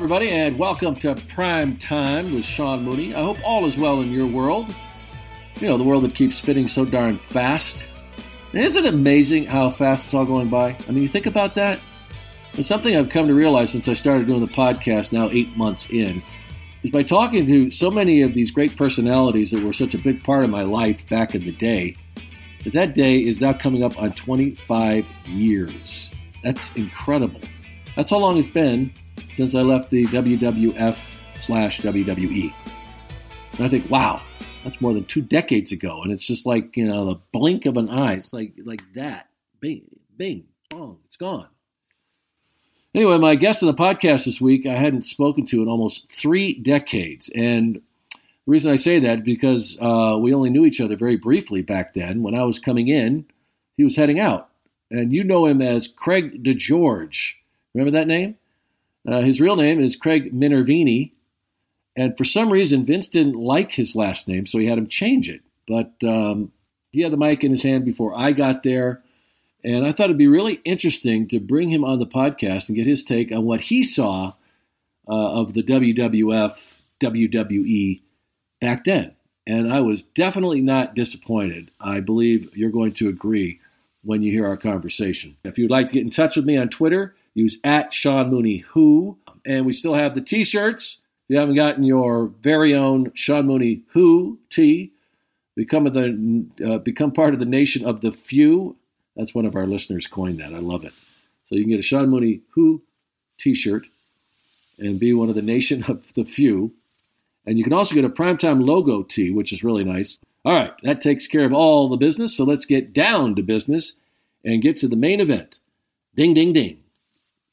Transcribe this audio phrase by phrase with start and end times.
[0.00, 3.14] everybody, and welcome to Prime Time with Sean Mooney.
[3.14, 4.74] I hope all is well in your world.
[5.56, 7.86] You know, the world that keeps spinning so darn fast.
[8.54, 10.74] And isn't it amazing how fast it's all going by?
[10.88, 11.80] I mean, you think about that?
[12.54, 15.90] It's something I've come to realize since I started doing the podcast now eight months
[15.90, 16.22] in,
[16.82, 20.24] is by talking to so many of these great personalities that were such a big
[20.24, 21.94] part of my life back in the day,
[22.64, 26.10] that that day is now coming up on 25 years.
[26.42, 27.42] That's incredible.
[27.96, 28.94] That's how long it's been
[29.34, 32.54] since I left the WWF slash WWE.
[33.54, 34.20] And I think, wow,
[34.64, 36.02] that's more than two decades ago.
[36.02, 38.14] And it's just like, you know, the blink of an eye.
[38.14, 39.28] It's like like that.
[39.60, 39.82] Bing,
[40.16, 41.48] bing, bong, it's gone.
[42.94, 46.54] Anyway, my guest on the podcast this week, I hadn't spoken to in almost three
[46.54, 47.30] decades.
[47.34, 47.76] And
[48.16, 51.62] the reason I say that is because uh, we only knew each other very briefly
[51.62, 52.22] back then.
[52.22, 53.26] When I was coming in,
[53.76, 54.48] he was heading out.
[54.90, 57.36] And you know him as Craig DeGeorge.
[57.74, 58.36] Remember that name?
[59.06, 61.12] Uh, his real name is Craig Minervini,
[61.96, 65.28] and for some reason Vince didn't like his last name, so he had him change
[65.28, 65.42] it.
[65.66, 66.52] But um,
[66.92, 69.02] he had the mic in his hand before I got there,
[69.64, 72.86] and I thought it'd be really interesting to bring him on the podcast and get
[72.86, 74.34] his take on what he saw
[75.08, 78.00] uh, of the WWF, WWE
[78.60, 79.14] back then.
[79.46, 81.70] And I was definitely not disappointed.
[81.80, 83.60] I believe you're going to agree
[84.02, 85.36] when you hear our conversation.
[85.44, 88.58] If you'd like to get in touch with me on Twitter, Use at Sean Mooney
[88.58, 89.18] Who.
[89.46, 91.00] And we still have the t shirts.
[91.24, 94.92] If you haven't gotten your very own Sean Mooney Who tee,
[95.54, 98.76] become, the, uh, become part of the nation of the few.
[99.16, 100.54] That's one of our listeners coined that.
[100.54, 100.92] I love it.
[101.44, 102.82] So you can get a Sean Mooney Who
[103.38, 103.86] t shirt
[104.78, 106.74] and be one of the nation of the few.
[107.46, 110.18] And you can also get a primetime logo tee, which is really nice.
[110.44, 112.36] All right, that takes care of all the business.
[112.36, 113.94] So let's get down to business
[114.44, 115.58] and get to the main event.
[116.14, 116.79] Ding, ding, ding.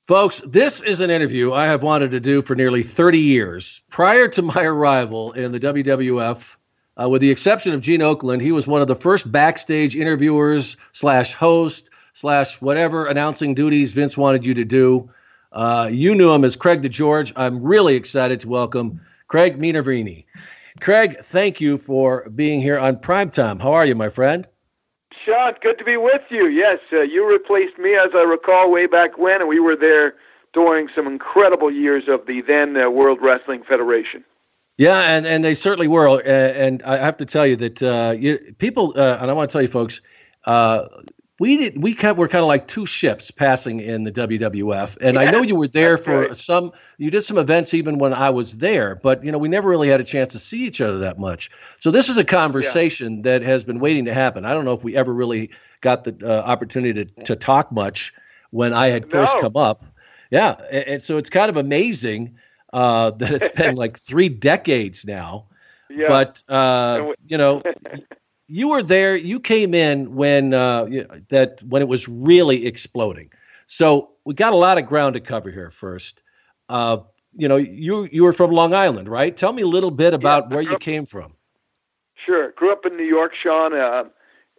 [0.08, 3.82] Folks, this is an interview I have wanted to do for nearly 30 years.
[3.90, 6.56] Prior to my arrival in the WWF,
[6.96, 10.78] uh, with the exception of Gene Okerlund, he was one of the first backstage interviewers
[10.94, 15.10] slash host slash whatever announcing duties Vince wanted you to do.
[15.52, 17.34] Uh, you knew him as Craig DeGeorge.
[17.36, 20.24] I'm really excited to welcome Craig Minervini.
[20.80, 23.62] Craig, thank you for being here on Primetime.
[23.62, 24.48] How are you, my friend?
[25.28, 26.48] Sean, good to be with you.
[26.48, 30.16] Yes, uh, you replaced me, as I recall, way back when, and we were there
[30.54, 34.24] during some incredible years of the then uh, World Wrestling Federation.
[34.78, 36.08] Yeah, and, and they certainly were.
[36.08, 39.50] Uh, and I have to tell you that uh, you, people, uh, and I want
[39.50, 40.00] to tell you folks,
[40.46, 40.88] uh,
[41.40, 45.16] we did we kind were kind of like two ships passing in the WWF, and
[45.16, 46.38] yeah, I know you were there for right.
[46.38, 46.72] some.
[46.98, 49.88] You did some events even when I was there, but you know we never really
[49.88, 51.52] had a chance to see each other that much.
[51.78, 53.22] So this is a conversation yeah.
[53.24, 54.46] that has been waiting to happen.
[54.46, 58.14] I don't know if we ever really got the uh, opportunity to to talk much
[58.50, 59.42] when I had first no.
[59.42, 59.86] come up.
[60.32, 62.36] Yeah, and, and, so it's kind of amazing
[62.74, 65.46] uh, that it's been like three decades now.
[65.90, 66.08] Yeah.
[66.10, 67.62] But uh, you know,
[68.48, 69.16] you were there.
[69.16, 70.88] You came in when uh,
[71.30, 73.30] that when it was really exploding.
[73.66, 75.70] So we got a lot of ground to cover here.
[75.70, 76.22] First,
[76.70, 76.98] uh,
[77.36, 79.36] you know, you you were from Long Island, right?
[79.36, 81.34] Tell me a little bit about yeah, where you came from.
[82.26, 83.74] Sure, grew up in New York, Sean.
[83.74, 84.06] Uh,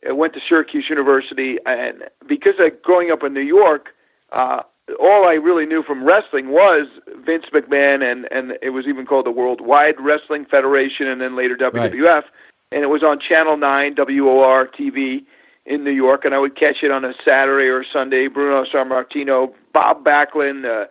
[0.06, 3.88] I went to Syracuse University, and because of growing up in New York,
[4.32, 4.62] uh,
[5.00, 6.87] all I really knew from wrestling was
[7.25, 11.56] Vince McMahon, and and it was even called the Worldwide Wrestling Federation, and then later
[11.56, 11.72] WWF.
[11.72, 12.25] Right
[12.72, 15.24] and it was on Channel 9 WOR TV
[15.66, 18.26] in New York, and I would catch it on a Saturday or Sunday.
[18.26, 20.86] Bruno Sammartino, Bob Backlund, uh,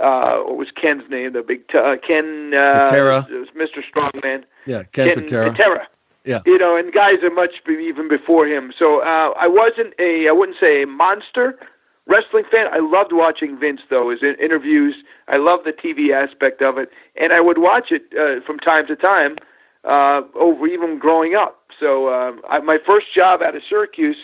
[0.00, 1.32] uh, what was Ken's name?
[1.34, 3.26] The big t- uh, Ken uh, Patera.
[3.30, 3.82] It was Mr.
[3.82, 4.44] Strongman.
[4.66, 5.50] Yeah, Ken, Ken Patera.
[5.52, 5.88] Patera.
[6.24, 6.40] Yeah.
[6.46, 8.72] You know, and guys are much even before him.
[8.76, 11.58] So uh, I wasn't a, I wouldn't say a monster
[12.06, 12.66] wrestling fan.
[12.72, 14.96] I loved watching Vince though, his interviews.
[15.28, 18.86] I love the TV aspect of it, and I would watch it uh, from time
[18.86, 19.36] to time
[19.84, 21.60] uh, over even growing up.
[21.78, 24.16] So uh, I, my first job out of Syracuse,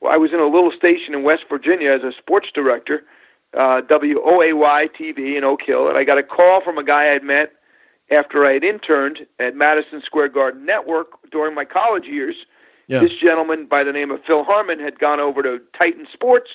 [0.00, 3.04] well, I was in a little station in West Virginia as a sports director,
[3.54, 7.22] uh, WOAY TV in Oak Hill, and I got a call from a guy I'd
[7.22, 7.52] met
[8.10, 12.36] after I had interned at Madison Square Garden Network during my college years.
[12.88, 13.00] Yeah.
[13.00, 16.50] This gentleman by the name of Phil Harmon had gone over to Titan Sports.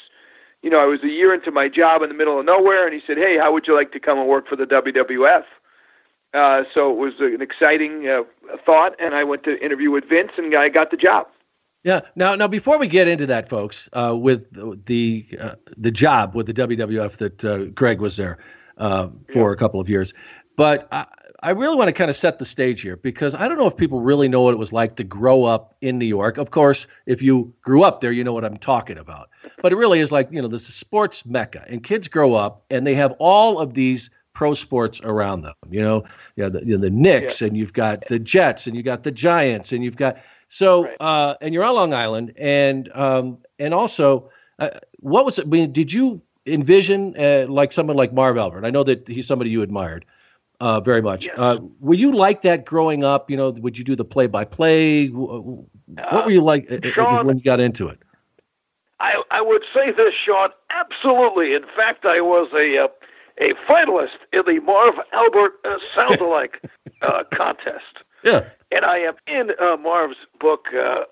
[0.62, 2.94] You know, I was a year into my job in the middle of nowhere, and
[2.94, 5.46] he said, "Hey, how would you like to come and work for the WWF?"
[6.34, 8.24] Uh, so it was an exciting uh,
[8.66, 11.28] thought, and I went to interview with Vince, and I got the job.
[11.84, 12.02] Yeah.
[12.16, 14.46] Now, now, before we get into that, folks, uh, with
[14.86, 18.40] the uh, the job with the WWF that uh, Greg was there
[18.78, 19.54] uh, for yeah.
[19.54, 20.14] a couple of years,
[20.58, 21.06] but I,
[21.44, 23.78] I really want to kind of set the stage here because I don't know if
[23.78, 26.38] people really know what it was like to grow up in New York.
[26.38, 29.30] Of course, if you grew up there, you know what I'm talking about.
[29.62, 32.66] But it really is like you know this is sports mecca, and kids grow up
[32.70, 35.56] and they have all of these pro sports around them.
[35.68, 36.04] You know,
[36.36, 37.48] you know the, you know, the Knicks, yeah.
[37.48, 40.18] and you've got the Jets, and you've got the Giants, and you've got
[40.48, 40.96] so, right.
[41.00, 44.30] uh, and you're on Long Island, and um, and also,
[44.60, 44.70] uh,
[45.00, 45.46] what was it?
[45.46, 48.64] I mean, did you envision uh, like someone like Marv Albert?
[48.64, 50.06] I know that he's somebody you admired
[50.60, 51.26] uh, very much.
[51.26, 51.36] Yes.
[51.40, 53.32] Uh, were you like that growing up?
[53.32, 55.08] You know, would you do the play-by-play?
[55.08, 57.98] What were you like uh, Sean, when you got into it?
[59.00, 60.50] I, I would say this, Sean.
[60.70, 61.56] Absolutely.
[61.56, 62.88] In fact, I was a uh,
[63.40, 66.62] a finalist in the Marv Albert uh, Sound Alike
[67.02, 68.04] uh, contest.
[68.24, 68.50] Yeah.
[68.72, 71.04] And I am in uh, Marv's book, uh,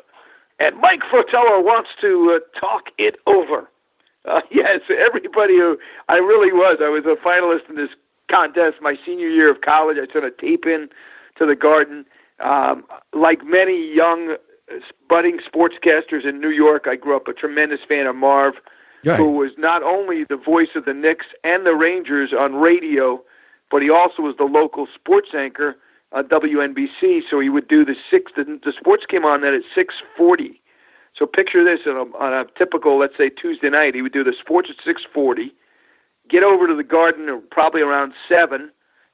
[0.60, 3.69] and Mike Fratello wants to uh, talk it over.
[4.25, 5.77] Uh, yes, everybody who
[6.10, 6.77] I really was.
[6.81, 7.89] I was a finalist in this
[8.30, 9.98] contest my senior year of college.
[9.98, 10.89] I sent a tape in
[11.38, 12.06] to the Garden.
[12.39, 12.83] Um,
[13.13, 14.36] like many young
[15.07, 18.56] budding sportscasters in New York, I grew up a tremendous fan of Marv,
[19.06, 19.19] right.
[19.19, 23.22] who was not only the voice of the Knicks and the Rangers on radio,
[23.72, 25.75] but he also was the local sports anchor
[26.12, 27.22] on WNBC.
[27.30, 28.31] So he would do the six.
[28.36, 30.62] The, the sports came on then at six forty.
[31.18, 34.24] So picture this on a, on a typical, let's say Tuesday night, he would do
[34.24, 35.54] the sports at six forty,
[36.30, 38.69] get over to the Garden probably around seven,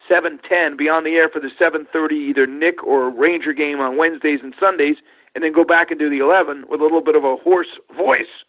[0.10, 3.80] seven ten, be on the air for the seven thirty either Knick or Ranger game
[3.80, 4.98] on Wednesdays and Sundays
[5.36, 7.80] and then go back and do the 11 with a little bit of a hoarse
[7.96, 8.44] voice.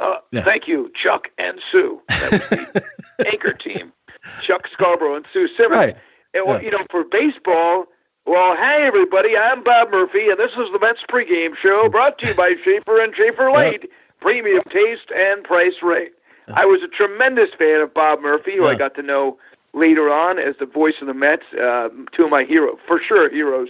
[0.00, 0.42] Uh, yeah.
[0.42, 2.00] Thank you, Chuck and Sue.
[2.08, 2.84] That was the
[3.26, 3.92] anchor team,
[4.42, 5.78] Chuck Scarborough and Sue Simmons.
[5.78, 5.96] Right.
[6.34, 6.64] And, well, yeah.
[6.64, 7.86] you know, for baseball,
[8.26, 12.28] well, hey, everybody, I'm Bob Murphy, and this is the Mets pregame show brought to
[12.28, 13.90] you by Schaefer and Schaefer Lane, yep.
[14.20, 16.12] premium taste and price rate.
[16.52, 18.70] I was a tremendous fan of Bob Murphy, who yeah.
[18.70, 19.38] I got to know
[19.72, 21.44] later on as the voice of the Mets.
[21.52, 23.68] Uh, two of my heroes, for sure, heroes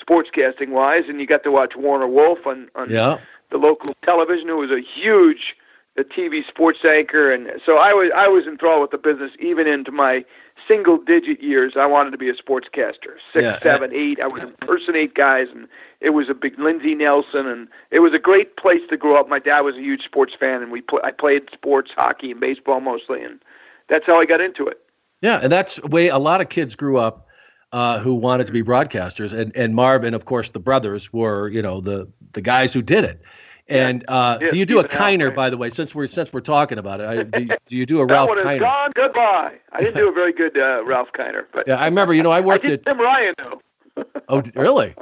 [0.00, 3.18] sportscasting wise, and you got to watch Warner Wolf on, on yeah.
[3.50, 5.60] The local television, who was a huge uh,
[6.00, 9.66] a TV sports anchor, and so I was I was enthralled with the business even
[9.66, 10.24] into my
[10.66, 11.74] single digit years.
[11.76, 13.18] I wanted to be a sportscaster.
[13.32, 14.20] Six, yeah, seven, eight.
[14.20, 15.68] I would impersonate guys, and
[16.00, 19.28] it was a big Lindsey Nelson, and it was a great place to grow up.
[19.28, 22.40] My dad was a huge sports fan, and we pl- I played sports, hockey, and
[22.40, 23.40] baseball mostly, and
[23.88, 24.80] that's how I got into it.
[25.22, 27.26] Yeah, and that's way a lot of kids grew up
[27.72, 31.48] uh, who wanted to be broadcasters, and and Marv and of course the brothers were
[31.48, 33.22] you know the the guys who did it.
[33.68, 35.70] And uh, yeah, do you do a Kiner, by the way?
[35.70, 38.30] Since we're since we're talking about it, I, do, you, do you do a Ralph
[38.30, 38.58] Kiner?
[38.58, 39.54] Gone, goodbye.
[39.72, 42.12] I didn't do a very good uh, Ralph Kiner, but yeah, I remember.
[42.12, 44.04] You know, I worked I at Tim Ryan though.
[44.28, 44.94] oh, really?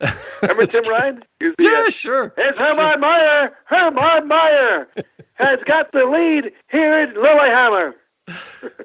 [0.42, 1.24] Remember Tim Ryan?
[1.40, 2.34] The, yeah, uh, sure.
[2.36, 3.52] It's Hermann Maier.
[3.64, 4.86] Hermann Maier
[5.34, 7.94] has got the lead here at Lillehammer.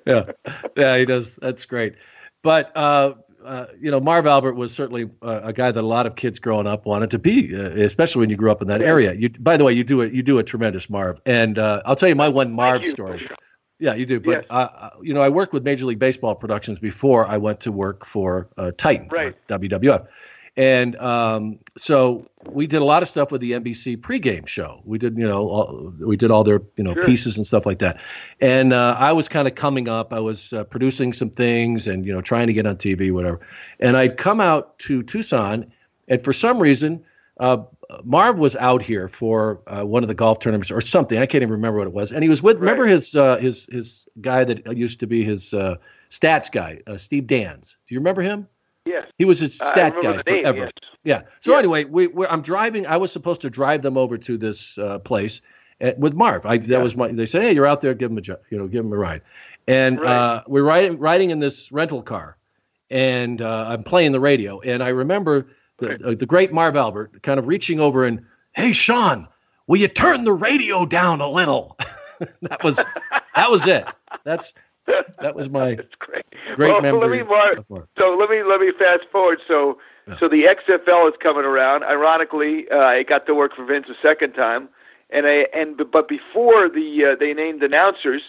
[0.06, 0.32] yeah,
[0.78, 1.38] yeah, he does.
[1.38, 1.96] That's great.
[2.42, 3.14] But uh,
[3.44, 6.40] uh, you know, Marv Albert was certainly uh, a guy that a lot of kids
[6.40, 9.14] growing up wanted to be, uh, especially when you grew up in that area.
[9.14, 11.96] You, by the way, you do a you do a tremendous Marv, and uh, I'll
[11.96, 13.30] tell you my one Marv story.
[13.80, 14.20] Yeah, you do.
[14.20, 14.46] But yes.
[14.50, 18.06] Uh, you know, I worked with Major League Baseball productions before I went to work
[18.06, 19.36] for Titan, right.
[19.48, 20.06] WWF.
[20.60, 24.82] And um, so we did a lot of stuff with the NBC pregame show.
[24.84, 27.06] We did, you know, all, we did all their, you know, sure.
[27.06, 27.98] pieces and stuff like that.
[28.42, 30.12] And uh, I was kind of coming up.
[30.12, 33.40] I was uh, producing some things and you know trying to get on TV, whatever.
[33.80, 35.72] And I'd come out to Tucson,
[36.10, 37.06] and for some reason,
[37.40, 37.64] uh,
[38.04, 41.20] Marv was out here for uh, one of the golf tournaments or something.
[41.20, 42.12] I can't even remember what it was.
[42.12, 42.58] And he was with.
[42.58, 42.64] Right.
[42.64, 45.76] Remember his uh, his his guy that used to be his uh,
[46.10, 47.78] stats guy, Steve Dans.
[47.88, 48.46] Do you remember him?
[48.90, 49.12] Yes.
[49.20, 50.58] He was his stat guy forever.
[50.58, 50.72] Yes.
[51.04, 51.22] Yeah.
[51.42, 51.60] So yes.
[51.60, 52.88] anyway, we, I'm driving.
[52.88, 55.42] I was supposed to drive them over to this uh, place
[55.80, 56.46] at, with Marv.
[56.46, 56.78] I, that yeah.
[56.80, 57.10] was my.
[57.10, 57.94] They said, "Hey, you're out there.
[57.94, 59.22] Give him a you know, give him a ride."
[59.68, 60.12] And right.
[60.12, 62.38] uh, we're riding riding in this rental car,
[62.90, 64.60] and uh, I'm playing the radio.
[64.62, 66.02] And I remember the, right.
[66.02, 69.28] Uh, the great Marv Albert kind of reaching over and, "Hey, Sean,
[69.68, 71.78] will you turn the radio down a little?"
[72.42, 72.84] that was
[73.36, 73.86] that was it.
[74.24, 74.54] That's
[75.22, 76.26] that was my That's great.
[76.56, 77.24] great well, memory.
[77.24, 77.36] Let me
[77.68, 79.40] mark, so let me let me fast forward.
[79.48, 79.78] So
[80.08, 80.18] yeah.
[80.20, 81.84] so the XFL is coming around.
[81.84, 84.70] Ironically, uh, I got to work for Vince a second time,
[85.10, 88.22] and I and but before the uh, they named announcers,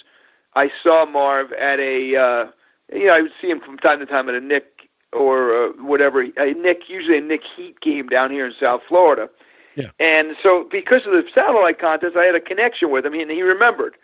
[0.54, 2.46] I saw Marv at a uh,
[2.92, 5.68] you know I would see him from time to time at a Knick or uh,
[5.82, 9.28] whatever a Knick usually a Knick Heat game down here in South Florida.
[9.76, 9.90] Yeah.
[9.98, 13.42] And so because of the satellite contest, I had a connection with him, and he
[13.42, 13.96] remembered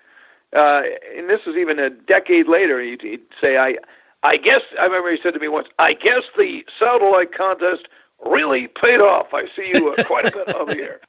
[0.55, 0.83] uh,
[1.17, 2.81] and this was even a decade later.
[2.81, 3.77] He'd, he'd say, "I,
[4.23, 7.89] I guess." I remember he said to me once, "I guess the satellite contest
[8.25, 9.35] really paid off.
[9.35, 11.01] I see you uh, quite a bit over here."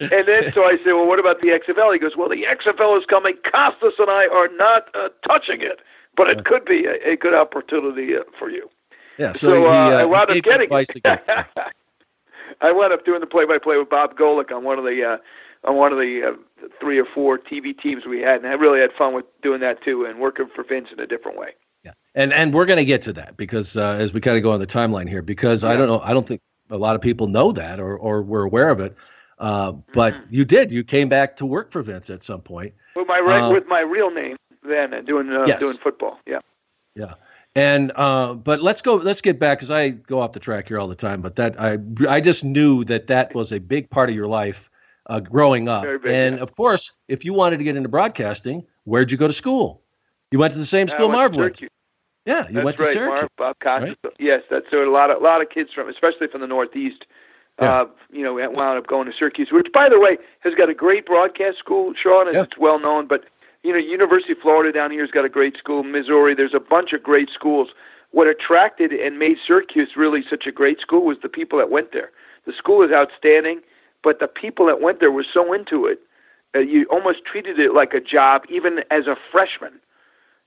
[0.00, 2.98] And then so I said, "Well, what about the XFL?" He goes, "Well, the XFL
[2.98, 3.34] is coming.
[3.44, 5.80] Costas and I are not uh, touching it,
[6.16, 8.70] but it could be a, a good opportunity uh, for you."
[9.18, 9.32] Yeah.
[9.32, 11.00] So, so he, uh, I wound up getting it.
[12.60, 15.18] I wound up doing the play-by-play with Bob Golic on one of the uh,
[15.66, 18.80] on one of the uh, three or four TV teams we had, and I really
[18.80, 21.50] had fun with doing that too, and working for Vince in a different way.
[21.84, 24.42] Yeah, and and we're going to get to that because uh, as we kind of
[24.42, 25.70] go on the timeline here, because yeah.
[25.70, 28.42] I don't know, I don't think a lot of people know that or or were
[28.42, 28.96] aware of it.
[29.38, 30.34] Uh, but mm-hmm.
[30.34, 30.72] you did.
[30.72, 33.80] You came back to work for Vince at some point with my uh, with my
[33.80, 35.60] real name then, and doing uh, yes.
[35.60, 36.18] doing football.
[36.26, 36.40] Yeah.
[36.94, 37.14] Yeah.
[37.54, 38.96] And uh, but let's go.
[38.96, 41.22] Let's get back because I go off the track here all the time.
[41.22, 44.70] But that I I just knew that that was a big part of your life
[45.06, 45.84] uh, growing up.
[45.84, 46.42] Big, and yeah.
[46.42, 49.82] of course, if you wanted to get into broadcasting, where'd you go to school?
[50.30, 51.60] You went to the same school Marv went.
[52.24, 53.30] Yeah, you that's went to right, Syracuse.
[53.38, 53.98] Marv, Bob Right?
[54.18, 57.06] Yes, that's so a lot of a lot of kids from, especially from the Northeast.
[57.60, 57.82] Yeah.
[57.82, 60.74] Uh, you know, wound up going to Syracuse, which, by the way, has got a
[60.74, 62.42] great broadcast school, Sean, and yeah.
[62.42, 63.06] it's well known.
[63.06, 63.24] But
[63.62, 65.82] you know, University of Florida down here has got a great school.
[65.82, 67.70] Missouri, there's a bunch of great schools.
[68.10, 71.92] What attracted and made Syracuse really such a great school was the people that went
[71.92, 72.10] there.
[72.44, 73.60] The school is outstanding,
[74.06, 75.98] but the people that went there were so into it.
[76.54, 79.80] Uh, you almost treated it like a job, even as a freshman.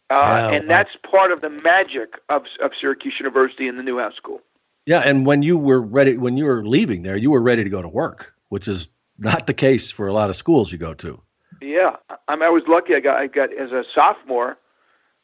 [0.10, 4.40] Uh, and that's part of the magic of, of Syracuse University and the Newhouse School.
[4.86, 7.70] Yeah, and when you were ready, when you were leaving there, you were ready to
[7.70, 8.88] go to work, which is
[9.18, 11.22] not the case for a lot of schools you go to.
[11.62, 11.98] Yeah,
[12.30, 12.96] I, mean, I was lucky.
[12.96, 14.58] I got, I got as a sophomore,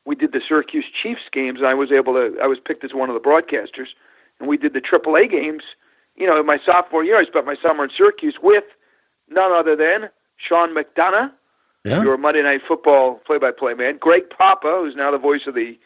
[0.03, 2.37] we did the Syracuse Chiefs games, and I was able to.
[2.43, 3.87] I was picked as one of the broadcasters,
[4.41, 5.63] and we did the AAA games.
[6.15, 8.63] You know, in my sophomore year, I spent my summer in Syracuse with
[9.29, 11.31] none other than Sean McDonough,
[11.83, 12.03] yeah.
[12.03, 15.77] your Monday Night Football play-by-play man, Greg Papa, who's now the voice of the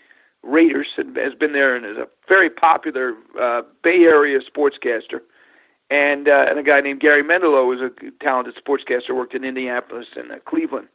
[0.41, 5.19] Raiders, and has been there and is a very popular uh, Bay Area sportscaster
[5.89, 7.91] and uh, and a guy named Gary Mendelow was a
[8.23, 10.87] talented sportscaster, worked in Indianapolis and uh, Cleveland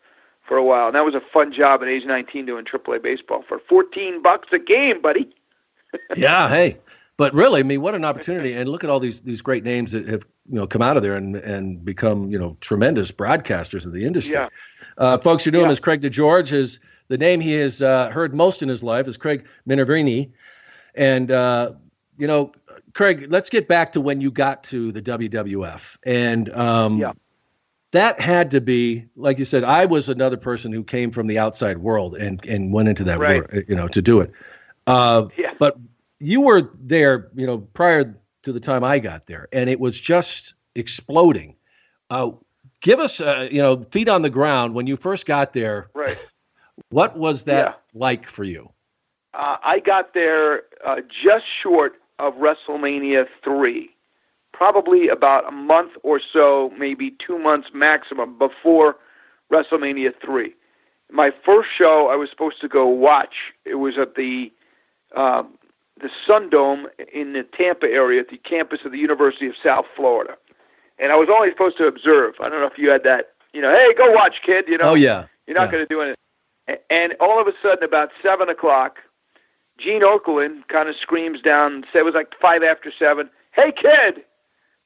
[0.46, 0.86] for a while.
[0.86, 4.48] And that was a fun job at age 19 doing AAA baseball for 14 bucks
[4.52, 5.28] a game, buddy.
[6.16, 6.78] yeah, hey.
[7.16, 8.54] But really, I mean, what an opportunity!
[8.54, 11.02] And look at all these these great names that have you know come out of
[11.02, 14.34] there and and become you know tremendous broadcasters of the industry.
[14.34, 14.48] Yeah.
[14.98, 15.70] Uh, folks, you're doing yeah.
[15.70, 15.80] this.
[15.80, 19.44] Craig DeGeorge is the name he has uh, heard most in his life is Craig
[19.68, 20.30] Minervini,
[20.96, 21.72] and uh,
[22.18, 22.52] you know
[22.94, 27.12] Craig, let's get back to when you got to the WWF, and um, yeah.
[27.90, 31.38] that had to be, like you said, I was another person who came from the
[31.38, 33.48] outside world and and went into that, right.
[33.50, 34.32] world, you know, to do it.
[34.86, 35.54] Uh, yeah.
[35.58, 35.76] But
[36.24, 40.00] you were there, you know, prior to the time I got there, and it was
[40.00, 41.54] just exploding.
[42.08, 42.30] Uh,
[42.80, 45.90] give us, uh, you know, feet on the ground when you first got there.
[45.94, 46.18] Right.
[46.90, 47.98] What was that yeah.
[48.00, 48.70] like for you?
[49.34, 53.90] Uh, I got there uh, just short of WrestleMania 3,
[54.52, 58.96] probably about a month or so, maybe two months maximum before
[59.52, 60.54] WrestleMania 3.
[61.10, 64.52] My first show I was supposed to go watch, it was at the
[65.14, 65.54] um,
[66.00, 69.86] the Sun Dome in the Tampa area at the campus of the University of South
[69.94, 70.36] Florida.
[70.98, 72.34] And I was only supposed to observe.
[72.40, 74.64] I don't know if you had that, you know, hey, go watch, kid.
[74.68, 75.72] You know, oh yeah, you're not yeah.
[75.72, 76.16] going to do anything.
[76.90, 78.98] And all of a sudden, about seven o'clock,
[79.78, 81.84] Gene Okerlund kind of screams down.
[81.92, 83.28] Say it was like five after seven.
[83.52, 84.24] Hey kid,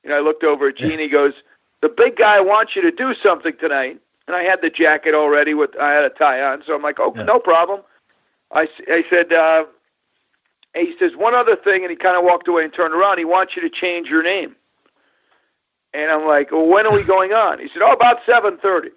[0.02, 0.98] you know I looked over at Gene.
[0.98, 1.34] He goes,
[1.82, 5.54] "The big guy wants you to do something tonight." And I had the jacket already
[5.54, 7.24] with I had a tie on, so I'm like, "Oh, yeah.
[7.24, 7.80] no problem."
[8.52, 9.32] I I said.
[9.32, 9.64] uh
[10.78, 13.18] he says one other thing, and he kind of walked away and turned around.
[13.18, 14.54] He wants you to change your name.
[15.94, 17.58] And I'm like, well, when are we going on?
[17.58, 18.90] He said, oh, about 7.30.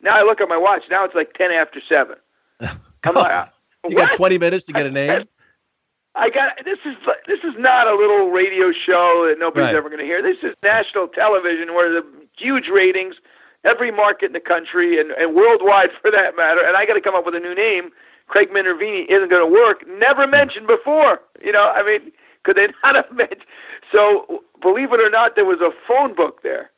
[0.00, 0.84] Now I look at my watch.
[0.90, 2.16] Now it's like 10 after 7.
[2.60, 3.46] I'm like, uh,
[3.86, 5.24] you got 20 minutes to get a name?
[6.14, 6.96] I got this is
[7.28, 9.74] this is not a little radio show that nobody's right.
[9.76, 10.20] ever going to hear.
[10.20, 12.04] This is national television where the
[12.36, 13.14] huge ratings,
[13.62, 16.60] every market in the country and, and worldwide for that matter.
[16.60, 17.90] And I got to come up with a new name.
[18.28, 19.84] Craig Minervini isn't going to work.
[19.88, 20.30] Never hmm.
[20.30, 21.20] mentioned before.
[21.42, 22.12] You know, I mean,
[22.44, 23.44] could they not have mentioned?
[23.90, 26.70] So believe it or not, there was a phone book there,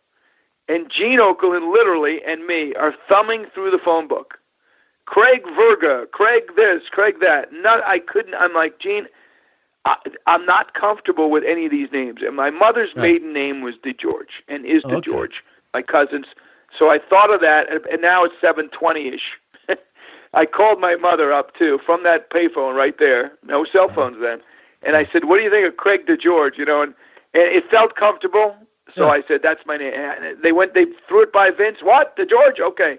[0.69, 4.39] and Gene Okerlund literally and me are thumbing through the phone book.
[5.07, 7.53] Craig Verga, Craig this, Craig that.
[7.53, 8.35] Not, I couldn't.
[8.35, 9.07] I'm like Gene.
[9.85, 12.21] I, am not comfortable with any of these names.
[12.25, 13.03] And my mother's right.
[13.03, 15.35] maiden name was DeGeorge and is DeGeorge, okay.
[15.75, 16.27] my cousin's.
[16.79, 19.33] So I thought of that, and now it's 7:20 ish.
[20.33, 23.33] I called my mother up too from that payphone right there.
[23.45, 23.95] No cell uh-huh.
[23.95, 24.41] phones then,
[24.83, 26.95] and I said, "What do you think of Craig DeGeorge?" You know, and,
[27.35, 28.57] and it felt comfortable.
[28.95, 29.13] So yeah.
[29.13, 31.79] I said, "That's my name." And they went, they threw it by Vince.
[31.83, 32.61] What DeGeorge?
[32.61, 32.99] Okay.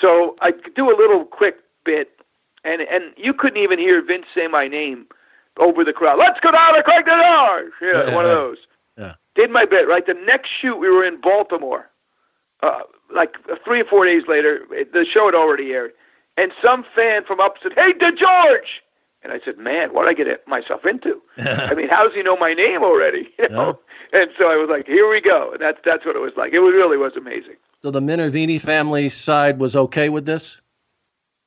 [0.00, 2.10] So I do a little quick bit,
[2.64, 5.06] and and you couldn't even hear Vince say my name
[5.58, 6.18] over the crowd.
[6.18, 7.70] Let's go down to Craig Denard.
[7.80, 8.58] Yeah, yeah, one of those.
[8.98, 9.14] Yeah.
[9.34, 10.06] Did my bit right.
[10.06, 11.88] The next shoot, we were in Baltimore.
[12.62, 12.80] Uh,
[13.12, 15.92] like three or four days later, the show had already aired,
[16.36, 18.80] and some fan from up said, "Hey, DeGeorge,"
[19.22, 21.20] and I said, "Man, what did I get myself into?
[21.38, 23.78] I mean, how does he know my name already?" You know.
[24.12, 24.20] Yeah.
[24.20, 26.52] And so I was like, "Here we go," and that's that's what it was like.
[26.52, 27.56] It was, really was amazing.
[27.82, 30.60] So the Minervini family side was okay with this.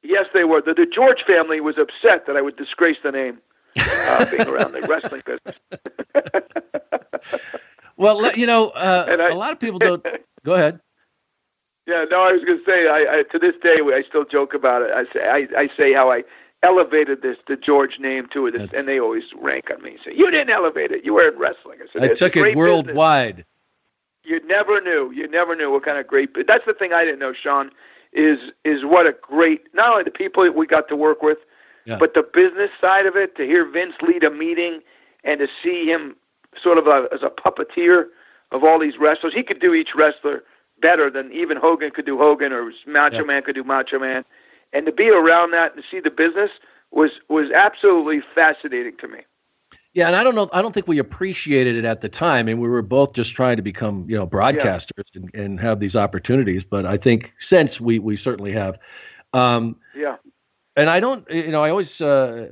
[0.04, 0.62] Yes, they were.
[0.62, 3.40] The DeGeorge family was upset that I would disgrace the name.
[3.78, 5.56] uh, being around the wrestling business.
[7.98, 10.06] well, you know, uh, I, a lot of people don't.
[10.44, 10.80] Go ahead.
[11.88, 12.88] Yeah, no, I was going to say.
[12.88, 14.92] I, I to this day I still joke about it.
[14.92, 16.24] I say I, I say how I
[16.64, 19.98] elevated this DeGeorge name to it, and they always rank on me.
[20.04, 21.06] Say you didn't elevate it.
[21.06, 21.80] You were in wrestling.
[21.82, 23.38] I said I took it worldwide.
[23.38, 23.48] Business.
[24.24, 25.12] You never knew.
[25.12, 26.36] You never knew what kind of great.
[26.48, 27.70] That's the thing I didn't know, Sean.
[28.14, 31.38] Is is what a great not only the people that we got to work with,
[31.86, 31.98] yeah.
[31.98, 33.36] but the business side of it.
[33.36, 34.80] To hear Vince lead a meeting
[35.24, 36.16] and to see him
[36.60, 38.06] sort of a, as a puppeteer
[38.52, 40.44] of all these wrestlers, he could do each wrestler
[40.82, 43.24] better than even Hogan could do Hogan or Macho yeah.
[43.24, 44.26] Man could do Macho Man.
[44.74, 46.52] And to be around that and to see the business
[46.92, 49.20] was was absolutely fascinating to me.
[49.94, 50.50] Yeah, and I don't know.
[50.52, 53.56] I don't think we appreciated it at the time, and we were both just trying
[53.56, 55.22] to become, you know, broadcasters yeah.
[55.22, 56.66] and, and have these opportunities.
[56.66, 58.78] But I think since we we certainly have.
[59.34, 60.18] Um, yeah.
[60.78, 62.50] And I don't, you know, I always uh,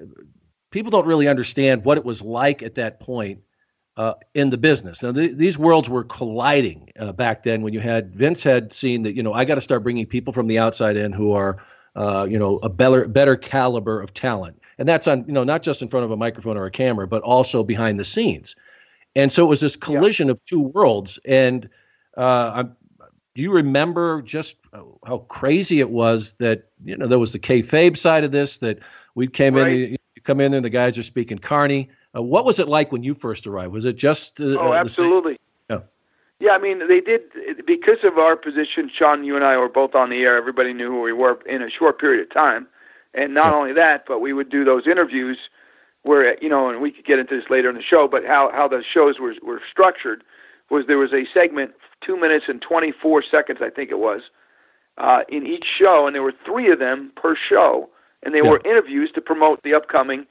[0.71, 3.39] people don't really understand what it was like at that point
[3.97, 5.03] uh, in the business.
[5.03, 9.03] Now, th- these worlds were colliding uh, back then when you had Vince had seen
[9.03, 11.57] that, you know, I got to start bringing people from the outside in who are,
[11.95, 15.63] uh, you know, a better better caliber of talent and that's on you know not
[15.63, 18.55] just in front of a microphone or a camera but also behind the scenes
[19.15, 20.31] and so it was this collision yeah.
[20.31, 21.69] of two worlds and
[22.17, 22.63] uh,
[23.35, 24.55] do you remember just
[25.05, 28.79] how crazy it was that you know there was the kayfabe side of this that
[29.15, 29.67] we came right.
[29.67, 32.67] in you come in there and the guys are speaking carney uh, what was it
[32.67, 35.39] like when you first arrived was it just uh, oh absolutely
[35.69, 35.79] yeah.
[36.39, 37.21] yeah i mean they did
[37.65, 40.89] because of our position sean you and i were both on the air everybody knew
[40.89, 42.67] who we were in a short period of time
[43.13, 45.37] and not only that, but we would do those interviews
[46.01, 48.51] where you know, and we could get into this later in the show, but how
[48.51, 50.23] how the shows were were structured
[50.69, 54.23] was there was a segment, two minutes and twenty four seconds, I think it was,
[54.97, 57.89] uh, in each show, and there were three of them per show,
[58.23, 58.49] and they yeah.
[58.49, 60.25] were interviews to promote the upcoming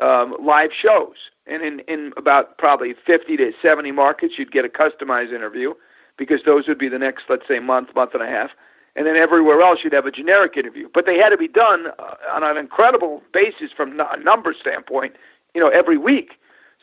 [0.00, 1.16] um, live shows.
[1.48, 5.74] And in in about probably fifty to seventy markets, you'd get a customized interview
[6.16, 8.50] because those would be the next, let's say, month, month and a half
[8.98, 10.88] and then everywhere else you'd have a generic interview.
[10.92, 15.14] But they had to be done uh, on an incredible basis from a number standpoint,
[15.54, 16.32] you know, every week.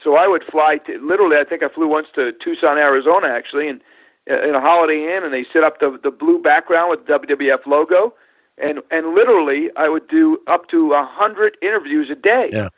[0.02, 1.36] So I would fly to literally.
[1.38, 3.82] I think I flew once to Tucson, Arizona, actually, and
[4.30, 7.20] uh, in a Holiday Inn, and they set up the the blue background with the
[7.20, 8.14] WWF logo,
[8.58, 12.70] and and literally I would do up to a hundred interviews a day, yeah.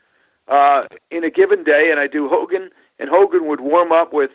[0.48, 4.32] Uh, in a given day, and I do Hogan, and Hogan would warm up with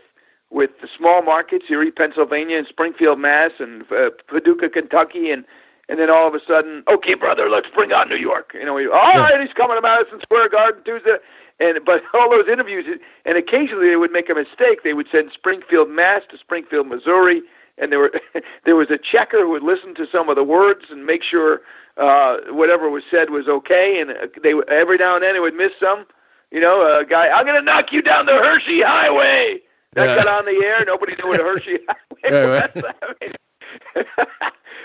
[0.51, 5.45] with the small markets, Erie, Pennsylvania, and Springfield, Mass, and uh, Paducah, Kentucky, and
[5.89, 8.53] and then all of a sudden, okay, brother, let's bring on New York.
[8.55, 11.17] You know, we, all right, he's coming to Madison Square Garden Tuesday.
[11.61, 14.83] And but all those interviews, and occasionally they would make a mistake.
[14.85, 17.43] They would send Springfield, Mass, to Springfield, Missouri,
[17.79, 18.13] and there were
[18.65, 21.61] there was a checker who would listen to some of the words and make sure
[21.97, 24.01] uh, whatever was said was okay.
[24.01, 26.07] And uh, they every now and then they would miss some.
[26.51, 29.61] You know, a guy, I'm gonna knock you down the Hershey Highway
[29.95, 30.17] that yeah.
[30.17, 30.85] got on the air.
[30.85, 31.79] Nobody knew what a Hershey
[32.25, 32.85] yeah, was.
[33.03, 33.33] I mean,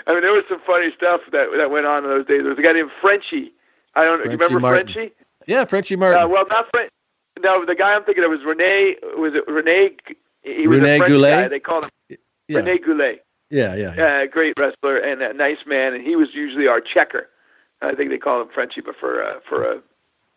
[0.06, 2.40] I mean, there was some funny stuff that that went on in those days.
[2.40, 3.52] There was a guy named Frenchie.
[3.94, 4.20] I don't.
[4.20, 4.92] Frenchie you remember Martin.
[4.92, 5.14] Frenchie?
[5.46, 6.22] Yeah, Frenchie Martin.
[6.22, 6.90] Uh, well, not French.
[7.40, 8.96] No, the guy I'm thinking of was Rene.
[9.16, 9.96] Was it Rene?
[10.42, 11.30] He was Rene a French Goulet?
[11.30, 11.48] guy.
[11.48, 12.18] They called him
[12.48, 12.58] yeah.
[12.58, 13.24] Rene Goulet.
[13.50, 14.04] Yeah, yeah, yeah.
[14.04, 17.28] Uh, great wrestler and a nice man, and he was usually our checker.
[17.80, 19.80] I think they call him Frenchie, but for uh, for a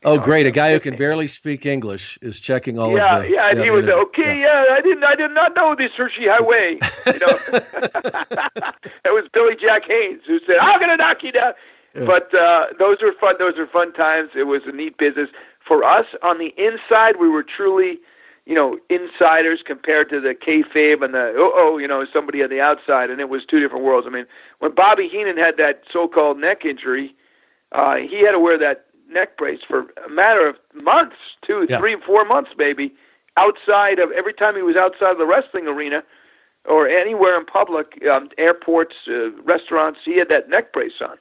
[0.04, 0.47] Oh, know, great!
[0.47, 3.30] A guy who can barely speak English is checking all yeah, of the.
[3.30, 4.41] Yeah, yeah, he was okay.
[4.41, 4.65] Yeah.
[4.65, 4.74] yeah.
[4.74, 5.04] I didn't.
[5.04, 6.80] I did not know this Hershey Highway.
[7.08, 7.39] You know,
[9.06, 11.54] it was Billy Jack Haynes who said, "I'm gonna knock you down."
[11.93, 13.36] But uh, those were fun.
[13.38, 14.30] Those were fun times.
[14.36, 16.06] It was a neat business for us.
[16.21, 18.00] On the inside, we were truly,
[18.45, 22.49] you know, insiders compared to the kayfabe and the oh oh, you know, somebody on
[22.49, 24.08] the outside, and it was two different worlds.
[24.08, 24.25] I mean,
[24.60, 27.15] when Bobby Heenan had that so-called neck injury,
[27.71, 31.77] uh, he had to wear that neck brace for a matter of months, two, yeah.
[31.77, 32.93] three, four months maybe,
[33.38, 36.04] outside of every time he was outside of the wrestling arena
[36.65, 41.17] or anywhere in public, um, airports, uh, restaurants, he had that neck brace on.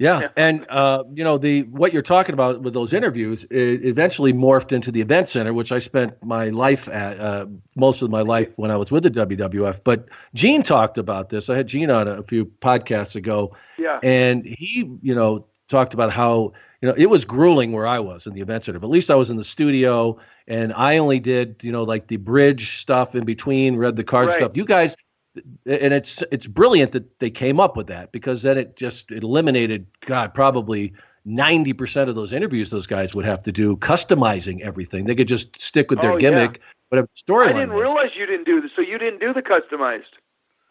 [0.00, 0.28] Yeah, yeah.
[0.34, 4.72] and uh, you know the what you're talking about with those interviews, it eventually morphed
[4.72, 7.44] into the event center, which I spent my life at uh,
[7.76, 9.80] most of my life when I was with the WWF.
[9.84, 11.50] But Gene talked about this.
[11.50, 15.92] I had Gene on a, a few podcasts ago, yeah, and he, you know, talked
[15.92, 18.78] about how you know it was grueling where I was in the event center.
[18.78, 22.06] But at least I was in the studio, and I only did you know like
[22.06, 24.36] the bridge stuff in between, read the card right.
[24.38, 24.52] stuff.
[24.54, 24.96] You guys,
[25.36, 29.22] and it's it's brilliant that they came up with that because then it just it
[29.22, 30.92] eliminated God probably.
[31.26, 35.04] 90% of those interviews those guys would have to do customizing everything.
[35.04, 36.64] They could just stick with their oh, gimmick, yeah.
[36.88, 37.48] whatever storyline.
[37.48, 37.82] I didn't was.
[37.82, 38.70] realize you didn't do this.
[38.74, 40.04] So you didn't do the customized.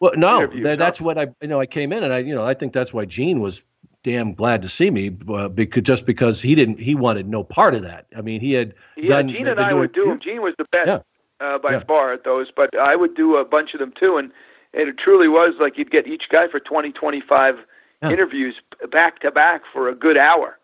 [0.00, 2.42] Well, no, that, that's what I you know I came in and I you know
[2.42, 3.62] I think that's why Gene was
[4.02, 7.74] damn glad to see me uh, because just because he didn't he wanted no part
[7.74, 8.06] of that.
[8.16, 9.08] I mean, he had yeah.
[9.08, 10.18] Done, Gene and I would do them.
[10.20, 10.98] Gene was the best yeah.
[11.46, 11.84] uh, by Yeah.
[11.86, 14.32] far at those, but I would do a bunch of them too, and
[14.74, 17.58] and it truly was like you'd get each guy for 20, 25
[18.02, 18.10] Yeah.
[18.10, 18.54] interviews
[18.90, 20.58] back to back for a good hour.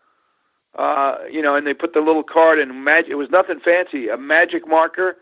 [0.75, 3.09] Uh, you know, and they put the little card in magic.
[3.11, 4.09] It was nothing fancy.
[4.09, 5.17] A magic marker,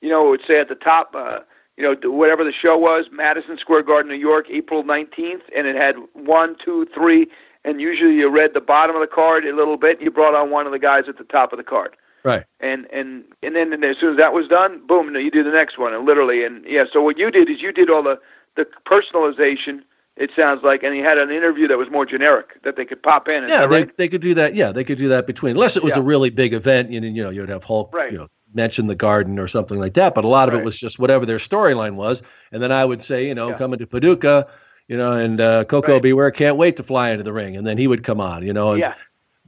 [0.00, 1.40] you know, it would say at the top, uh,
[1.76, 5.74] you know, whatever the show was, Madison Square Garden, New York, April 19th, and it
[5.74, 7.26] had one, two, three,
[7.64, 10.00] and usually you read the bottom of the card a little bit.
[10.00, 12.44] You brought on one of the guys at the top of the card Right.
[12.60, 15.50] and and and then and as soon as that was done, boom, you do the
[15.50, 16.84] next one, and literally, and yeah.
[16.92, 18.20] So what you did is you did all the
[18.56, 19.82] the personalization.
[20.16, 23.02] It sounds like, and he had an interview that was more generic that they could
[23.02, 23.46] pop in.
[23.48, 23.96] Yeah, they, right?
[23.96, 24.54] they could do that.
[24.54, 26.00] Yeah, they could do that between, unless it was Yeah.
[26.00, 26.90] a really big event.
[26.90, 28.12] You know, you know, you'd have Hulk, Right.
[28.12, 30.14] you know, mention the garden or something like that.
[30.14, 32.22] But a lot of it was just whatever their storyline was.
[32.52, 33.56] And then I would say, you know, Yeah.
[33.58, 34.46] coming to Paducah,
[34.88, 36.02] you know, and uh, Koko Right.
[36.02, 36.12] B.
[36.12, 38.52] Ware can't wait to fly into the ring, and then he would come on, you
[38.52, 38.72] know.
[38.72, 38.94] And, yeah,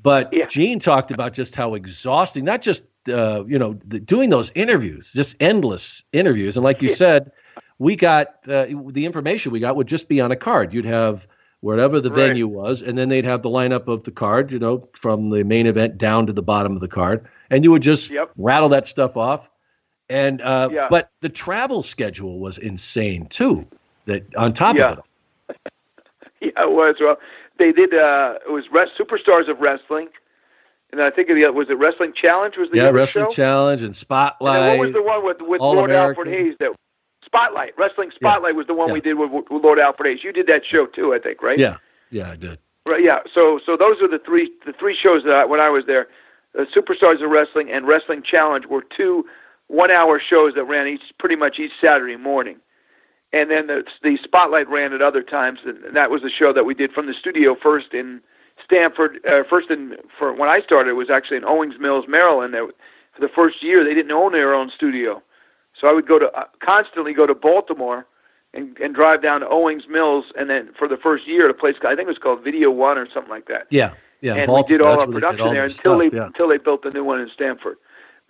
[0.03, 0.47] But Yeah.
[0.47, 5.13] Gene talked about just how exhausting, not just uh, you know the, doing those interviews,
[5.13, 6.57] just endless interviews.
[6.57, 6.95] And like you Yeah.
[6.95, 7.33] said,
[7.79, 10.73] we got uh, the information we got would just be on a card.
[10.73, 11.27] You'd have
[11.61, 12.27] wherever the Right.
[12.27, 15.45] venue was, and then they'd have the lineup of the card, you know, from the
[15.45, 18.31] main event down to the bottom of the card, and you would just Yep.
[18.37, 19.51] rattle that stuff off.
[20.09, 20.89] And uh, Yeah.
[20.91, 23.67] but the travel schedule was insane too.
[24.07, 25.57] That on top of it,
[26.41, 26.97] yeah, it was.
[27.01, 27.19] Well,
[27.63, 27.95] they did.
[27.95, 30.09] uh It was Res- Superstars of Wrestling,
[30.91, 33.35] and I think the was it Wrestling Challenge was the yeah, wrestling show.
[33.35, 34.61] challenge and And spotlight.
[34.61, 36.27] then what was the one with with All Lord American.
[36.27, 36.57] Alfred Hayes?
[36.61, 36.73] That
[37.25, 38.95] Spotlight Wrestling Spotlight was the one Yeah.
[38.95, 40.25] we did with, with Lord Alfred Hayes.
[40.25, 41.59] You did that show too, I think, right?
[41.59, 41.77] yeah,
[42.11, 42.59] yeah, I did.
[42.85, 43.03] Right.
[43.03, 43.21] Yeah.
[43.33, 46.09] So so those are the three the three shows that I, when I was there,
[46.59, 49.25] uh, Superstars of Wrestling and Wrestling Challenge were two
[49.69, 52.57] one hour shows that ran each pretty much each Saturday morning,
[53.33, 56.65] and then the the Spotlight ran at other times, and that was a show that
[56.65, 58.21] we did from the studio first in
[58.65, 59.21] Stamford.
[59.27, 62.55] Uh, first in for when I started it was actually in Owings Mills, Maryland.
[62.55, 62.67] There,
[63.13, 65.23] for the first year, they didn't own their own studio,
[65.79, 68.07] so I would go to uh, constantly go to Baltimore
[68.55, 71.77] and, and drive down to Owings Mills, and then for the first year, a place
[71.83, 73.67] I think it was called Video One or something like that.
[73.71, 74.35] Yeah, yeah.
[74.35, 76.27] and Baltimore, we did all our production all there their until stuff, they yeah.
[76.27, 77.79] until they built the new one in Stamford.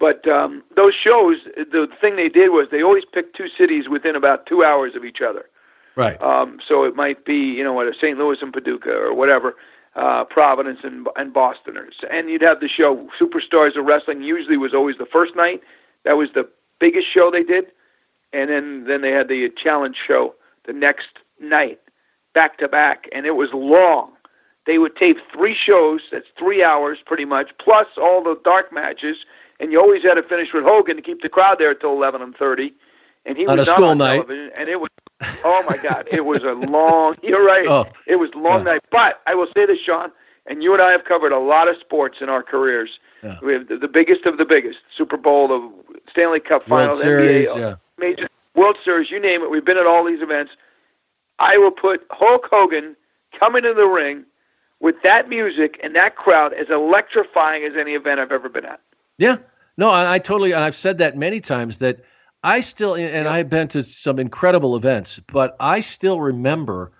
[0.02, 4.16] But um, those shows, the thing they did was they always picked two cities within
[4.16, 5.48] about two hours of each other.
[5.94, 6.20] Right.
[6.20, 8.18] Um, so it might be, you know, what St.
[8.18, 9.54] Louis and Paducah or whatever,
[9.94, 11.76] uh, Providence and, and Boston.
[11.76, 14.22] Or, and you'd have the show Superstars of Wrestling.
[14.22, 15.62] Usually was always the first night.
[16.02, 16.48] That was the
[16.80, 17.66] biggest show they did,
[18.32, 20.34] and then then they had the challenge show
[20.64, 21.78] the next night,
[22.34, 24.10] back to back, and it was long.
[24.66, 26.00] They would tape three shows.
[26.10, 29.18] That's three hours pretty much, plus all the dark matches.
[29.62, 32.20] And you always had to finish with Hogan to keep the crowd there until eleven
[32.20, 32.75] and thirty.
[33.25, 34.16] And he On was a school on night.
[34.16, 34.90] television, and it was
[35.44, 37.14] oh my god, it was a long.
[37.22, 37.66] You're right.
[37.68, 38.72] Oh, It was a long Yeah.
[38.72, 38.81] night.
[38.90, 40.11] But I will say this, Sean,
[40.46, 42.98] and you and I have covered a lot of sports in our careers.
[43.22, 43.37] Yeah.
[43.40, 47.48] We have the, the biggest of the biggest Super Bowl, the Stanley Cup Finals, Series.
[47.48, 47.75] NBA, Yeah.
[47.98, 49.51] major World Series, you name it.
[49.51, 50.53] We've been at all these events.
[51.38, 52.96] I will put Hulk Hogan
[53.38, 54.25] coming in the ring
[54.81, 58.81] with that music and that crowd as electrifying as any event I've ever been at.
[59.18, 59.37] Yeah.
[59.76, 62.00] No, I, I totally, and I've said that many times that
[62.44, 66.92] I still, and I've been to some incredible events, but I still remember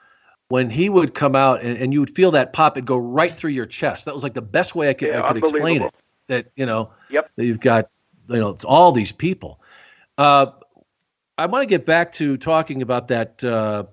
[0.49, 3.35] when he would come out and, and you would feel that pop and go right
[3.35, 4.05] through your chest.
[4.05, 5.95] That was like the best way I could, Yeah, I could explain it.
[6.29, 7.31] That, you know, Yep.
[7.37, 7.91] that you've got,
[8.29, 9.61] you know, all these people.
[10.19, 10.47] Uh,
[11.39, 13.85] I want to get back to talking about that uh,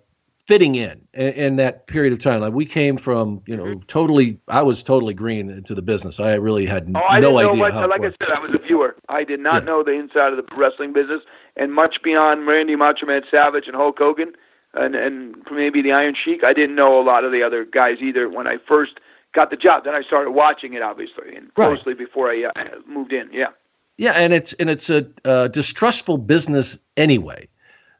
[0.49, 2.41] fitting in, in in that period of time.
[2.41, 4.39] Like we came from, you know, totally.
[4.47, 6.19] I was totally green into the business.
[6.19, 6.95] I really had Mm-hmm.
[6.97, 7.73] Oh, I no didn't know idea much.
[7.73, 8.95] how Like I said, I was a viewer.
[9.09, 9.69] I did not Yeah.
[9.69, 11.21] know the inside of the wrestling business,
[11.55, 14.33] and much beyond Randy Macho Man Savage and Hulk Hogan,
[14.73, 15.15] and and
[15.51, 16.43] maybe the Iron Sheik.
[16.43, 18.93] I didn't know a lot of the other guys either when I first
[19.33, 19.83] got the job.
[19.83, 21.67] Then I started watching it, obviously, and Right.
[21.67, 23.29] closely before I uh, moved in.
[23.31, 23.51] Yeah.
[23.97, 27.47] Yeah, and it's and it's a uh, distrustful business anyway.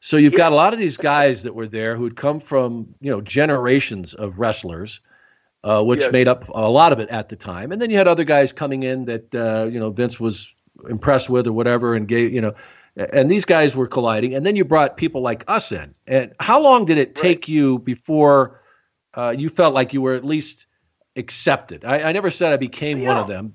[0.01, 2.93] So you've got a lot of these guys that were there who had come from
[3.01, 5.01] you know generations of wrestlers,
[5.63, 6.11] uh, which Yes.
[6.11, 7.71] made up a lot of it at the time.
[7.71, 10.53] And then you had other guys coming in that uh, you know Vince was
[10.89, 12.53] impressed with or whatever, and gave you know,
[13.13, 14.33] and these guys were colliding.
[14.35, 15.93] And then you brought people like us in.
[16.07, 18.61] And how long did it take you before
[19.15, 20.65] uh, you felt like you were at least
[21.17, 21.83] accepted?
[21.83, 23.53] I, I never said I became one of them,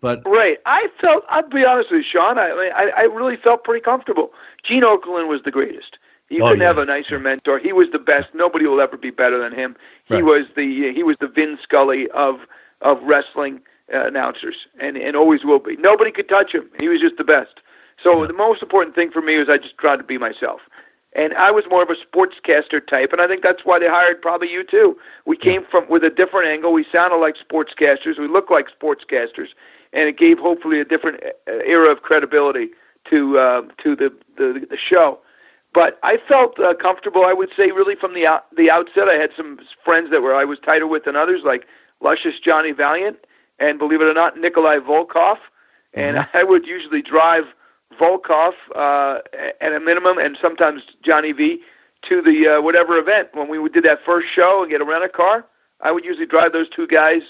[0.00, 0.58] but Right.
[0.66, 1.24] I felt.
[1.28, 2.38] I'll be honest with you, Sean.
[2.38, 4.32] I I, I really felt pretty comfortable.
[4.62, 5.98] Gene Okerlund was the greatest.
[6.30, 6.68] You Oh, couldn't yeah.
[6.68, 7.58] have a nicer mentor.
[7.58, 8.28] He was the best.
[8.34, 9.76] Nobody will ever be better than him.
[10.06, 10.24] He Right.
[10.24, 12.40] was the he was the Vin Scully of
[12.80, 13.60] of wrestling
[13.92, 15.76] uh, announcers, and and always will be.
[15.76, 16.68] Nobody could touch him.
[16.78, 17.60] He was just the best.
[18.02, 18.26] So Yeah.
[18.26, 20.60] the most important thing for me was I just tried to be myself,
[21.14, 24.20] and I was more of a sportscaster type, and I think that's why they hired
[24.20, 24.98] probably you too.
[25.26, 26.72] We came from with a different angle.
[26.72, 28.18] We sounded like sportscasters.
[28.18, 29.48] We looked like sportscasters,
[29.92, 32.70] and it gave hopefully a different uh, era of credibility
[33.10, 35.18] to uh, to the, the the show.
[35.72, 37.24] But I felt uh, comfortable.
[37.24, 39.08] I would say really from the out, the outset.
[39.08, 41.66] I had some friends that were I was tighter with than others, like
[42.00, 43.18] luscious Johnny Valiant,
[43.58, 45.36] and believe it or not, Nikolai Volkov.
[45.92, 46.36] And mm-hmm.
[46.36, 47.44] I would usually drive
[47.98, 49.18] Volkov uh,
[49.60, 51.60] at a minimum, and sometimes Johnny V
[52.02, 53.28] to the uh, whatever event.
[53.32, 55.44] When we did that first show and get a rent a car,
[55.80, 57.22] I would usually drive those two guys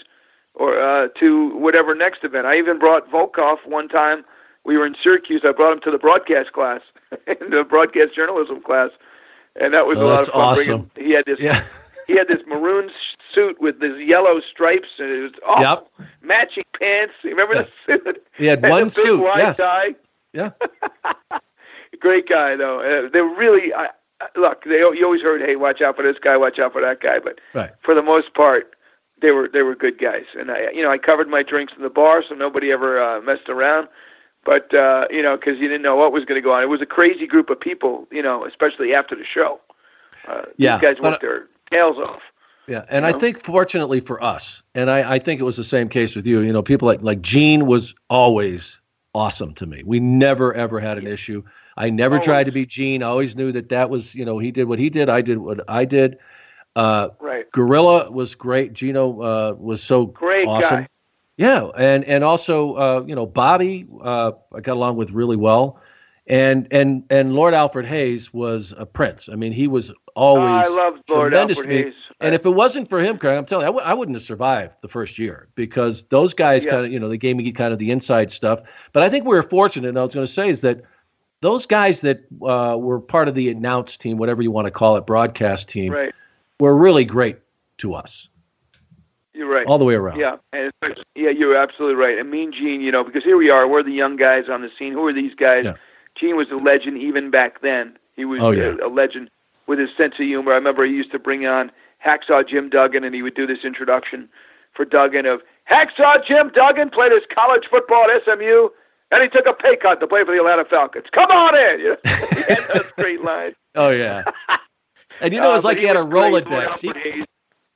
[0.54, 2.46] or uh, to whatever next event.
[2.46, 4.24] I even brought Volkov one time.
[4.64, 5.42] We were in Syracuse.
[5.44, 6.80] I brought him to the broadcast class,
[7.26, 8.90] in the broadcast journalism class,
[9.60, 10.40] and that was oh, a lot of fun.
[10.40, 10.90] Awesome.
[10.96, 11.38] He had this.
[11.40, 11.62] Yeah.
[12.06, 12.90] he had this maroon
[13.32, 15.84] suit with these yellow stripes, and it was awesome.
[15.98, 16.08] Yep.
[16.22, 17.14] Matching pants.
[17.22, 17.66] You remember yeah.
[17.86, 18.26] the suit?
[18.36, 19.22] He had one suit.
[19.36, 19.56] Yes.
[19.56, 19.94] Tie.
[20.34, 20.50] Yeah.
[22.00, 22.80] Great guy, though.
[22.80, 23.72] Uh, they're really.
[23.72, 23.88] I,
[24.36, 27.00] look, they you always heard, "Hey, watch out for this guy, watch out for that
[27.00, 27.70] guy," but right.
[27.82, 28.74] for the most part,
[29.20, 30.24] they were they were good guys.
[30.38, 33.20] And I, you know, I covered my drinks in the bar, so nobody ever uh,
[33.20, 33.88] messed around.
[34.44, 36.62] But uh, you know, because you didn't know what was going to go on.
[36.62, 39.60] It was a crazy group of people, you know, especially after the show.
[40.28, 42.20] Uh, yeah, these guys worked their tails off.
[42.66, 43.18] Yeah, and I know?
[43.18, 46.40] think fortunately for us, and I, I think it was the same case with you.
[46.40, 48.80] You know, people like like Gene was always
[49.14, 49.82] awesome to me.
[49.84, 51.42] We never ever had an issue.
[51.76, 52.24] I never always.
[52.24, 53.02] tried to be Gene.
[53.02, 55.08] I always knew that that was you know he did what he did.
[55.08, 56.18] I did what I did.
[56.76, 57.50] Uh, right.
[57.52, 58.72] Gorilla was great.
[58.72, 60.82] Gino uh, was so great awesome.
[60.82, 60.88] Guy.
[61.36, 65.80] Yeah, and and also uh, you know Bobby uh, I got along with really well,
[66.26, 69.28] and and and Lord Alfred Hayes was a prince.
[69.28, 71.94] I mean he was always oh, Lord Alfred Hayes.
[72.20, 74.22] And if it wasn't for him, Craig, I'm telling you, I w- I wouldn't have
[74.22, 76.72] survived the first year because those guys yeah.
[76.72, 78.60] kind of, you know, they gave me kind of the inside stuff.
[78.92, 79.88] But I think we were fortunate.
[79.88, 80.82] And I was going to say is that
[81.40, 84.96] those guys that uh, were part of the announce team, whatever you want to call
[84.96, 86.14] it, broadcast team, right.
[86.60, 87.38] were really great
[87.78, 88.28] to us.
[89.34, 89.66] You're right.
[89.66, 90.20] All the way around.
[90.20, 90.72] Yeah, and
[91.16, 92.16] yeah, you're absolutely right.
[92.18, 94.70] And Mean Gene, you know, because here we are, we're the young guys on the
[94.78, 94.92] scene.
[94.92, 95.64] Who are these guys?
[95.64, 95.74] Yeah.
[96.14, 97.98] Gene was a legend even back then.
[98.14, 98.76] He was oh, yeah.
[98.80, 99.28] a, a legend
[99.66, 100.52] with his sense of humor.
[100.52, 101.70] I remember he used to bring on
[102.04, 104.28] Hacksaw Jim Duggan, and he would do this introduction
[104.72, 108.68] for Duggan of Hacksaw Jim Duggan played his college football at SMU,
[109.10, 111.06] and he took a pay cut to play for the Atlanta Falcons.
[111.12, 111.80] Come on in!
[111.80, 112.26] You know?
[112.30, 113.54] he had a straight line.
[113.74, 114.24] Oh yeah.
[115.20, 116.80] And you know, uh, it's like he, he had a Rolodex.
[116.80, 117.24] He,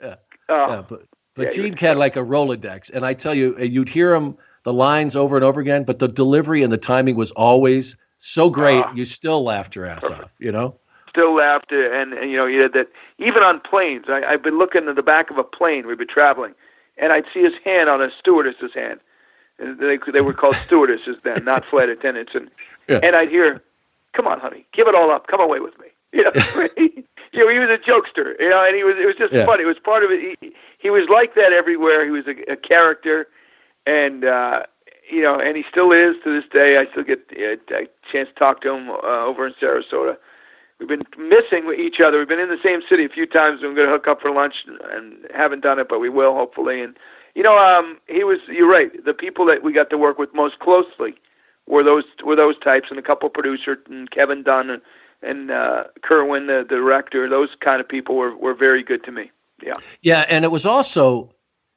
[0.03, 0.17] yeah.
[0.49, 3.63] Uh, yeah, but but yeah, Gene had like a Rolodex, and I tell you, uh,
[3.63, 7.15] you'd hear him the lines over and over again, but the delivery and the timing
[7.15, 8.85] was always so great.
[8.85, 10.25] Uh, you still laughed your ass perfect.
[10.25, 10.31] off.
[10.39, 10.79] You know
[11.19, 14.05] still laughed, and, and you know, he had that even on planes.
[14.09, 15.87] I, I've been looking at the back of a plane.
[15.87, 16.55] We've been traveling,
[16.97, 19.01] and I'd see his hand on a stewardess's hand.
[19.59, 22.33] And they they were called stewardesses then, not flight attendants.
[22.35, 22.51] And
[22.89, 23.01] yeah.
[23.03, 23.61] and I'd hear,
[24.13, 25.27] "Come on, honey, give it all up.
[25.27, 26.33] Come away with me." You know,
[26.79, 28.33] you know, he was a jokester.
[28.41, 28.97] You know, and he was.
[28.97, 29.45] It was just yeah.
[29.45, 29.65] funny.
[29.65, 30.39] It was part of it.
[30.41, 32.03] He, he was like that everywhere.
[32.03, 33.29] He was a, a character,
[33.87, 34.63] and uh,
[35.11, 36.79] you know, and he still is to this day.
[36.79, 40.17] I still get a, a chance to talk to him uh, over in Sarasota
[40.79, 42.19] we've been missing each other.
[42.19, 43.61] We've been in the same city a few times.
[43.63, 46.81] I'm going to hook up for lunch, and haven't done it, but we will hopefully.
[46.81, 46.97] And
[47.35, 48.39] you know, um, he was.
[48.49, 49.05] You're right.
[49.05, 51.15] The people that we got to work with most closely
[51.67, 54.83] were those were those types, and a couple producers, and Kevin Dunn and,
[55.23, 57.29] and uh, Kerwin, the, the director.
[57.29, 59.31] Those kind of people were were very good to me.
[59.63, 59.75] Yeah.
[60.03, 61.35] Yeah, and it was also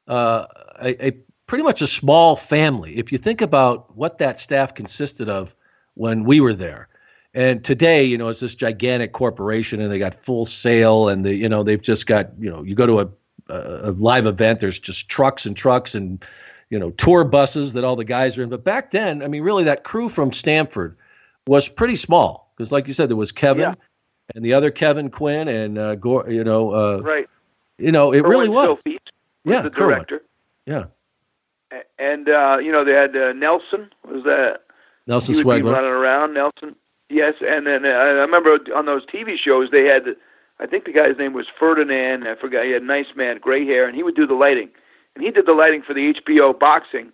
[0.08, 0.46] uh,
[0.82, 1.12] a, a
[1.48, 2.98] pretty much a small family.
[2.98, 5.56] If you think about what that staff consisted of
[5.96, 6.88] when we were there
[7.34, 11.34] and today, you know, it's this gigantic corporation, and they got Full Sail, and the
[11.34, 13.10] you know they've just got you know you go to a,
[13.50, 16.24] a, live event, there's just trucks and trucks and
[16.70, 18.50] you know tour buses that all the guys are in.
[18.50, 20.98] But back then, I mean, really, that crew from Stamford
[21.48, 23.74] was pretty small because, like you said, there was Kevin yeah.
[24.36, 27.30] and the other Kevin Quinn and uh, Gore, you know, uh, right.
[27.78, 28.84] You know, it Kerwin really was.
[28.86, 28.98] was
[29.46, 30.22] yeah, the director.
[30.68, 30.90] Kerwin.
[31.72, 31.80] Yeah.
[31.98, 34.64] And uh, you know they had uh, Nelson was that
[35.08, 36.34] Nelson he would Sweglar be running around.
[36.34, 36.76] Nelson,
[37.12, 40.16] Yes, and then I remember on those TV shows they had,
[40.62, 42.26] I think the guy's name was Ferdinand.
[42.26, 42.64] I forgot.
[42.64, 44.70] He had a nice man, gray hair, and he would do the lighting.
[45.16, 47.12] And he did the lighting for the HBO boxing.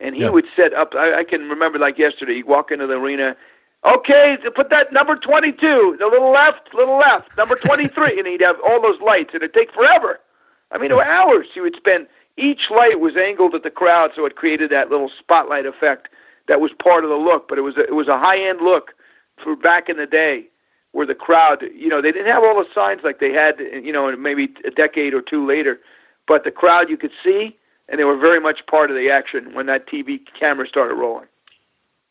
[0.00, 0.30] And he yeah.
[0.30, 0.94] would set up.
[0.94, 2.36] I, I can remember like yesterday.
[2.36, 3.36] He'd walk into the arena.
[3.84, 8.56] Okay, put that number 22, the little left, little left, number 23, and he'd have
[8.66, 10.20] all those lights, and it'd take forever.
[10.72, 11.48] I mean, hours.
[11.52, 12.06] He would spend.
[12.38, 16.08] Each light was angled at the crowd, so it created that little spotlight effect
[16.48, 17.46] that was part of the look.
[17.46, 18.94] But it was a, it was a high end look
[19.44, 20.46] for back in the day
[20.92, 23.92] where the crowd, you know, they didn't have all the signs like they had, you
[23.92, 25.80] know, maybe a decade or two later,
[26.26, 27.56] but the crowd you could see,
[27.88, 31.26] and they were very much part of the action when that TV camera started rolling.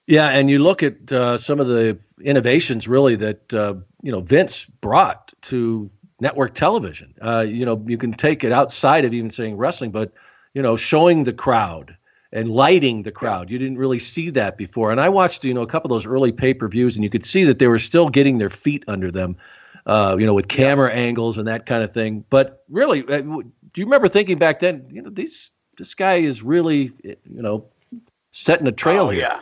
[0.05, 4.19] Yeah, and you look at uh, some of the innovations really that uh, you know
[4.19, 7.13] Vince brought to network television.
[7.21, 10.11] Uh, you know, you can take it outside of even saying wrestling, but
[10.53, 11.95] you know, showing the crowd
[12.33, 13.49] and lighting the crowd.
[13.49, 14.91] You didn't really see that before.
[14.91, 17.45] And I watched, you know, a couple of those early pay-per-views, and you could see
[17.45, 19.37] that they were still getting their feet under them,
[19.85, 20.99] uh, you know, with camera yeah.
[20.99, 22.25] angles and that kind of thing.
[22.29, 23.43] But really, uh, do
[23.75, 24.85] you remember thinking back then?
[24.91, 27.65] You know, these this guy is really, you know,
[28.31, 29.21] setting a trail oh, here.
[29.21, 29.39] Yeah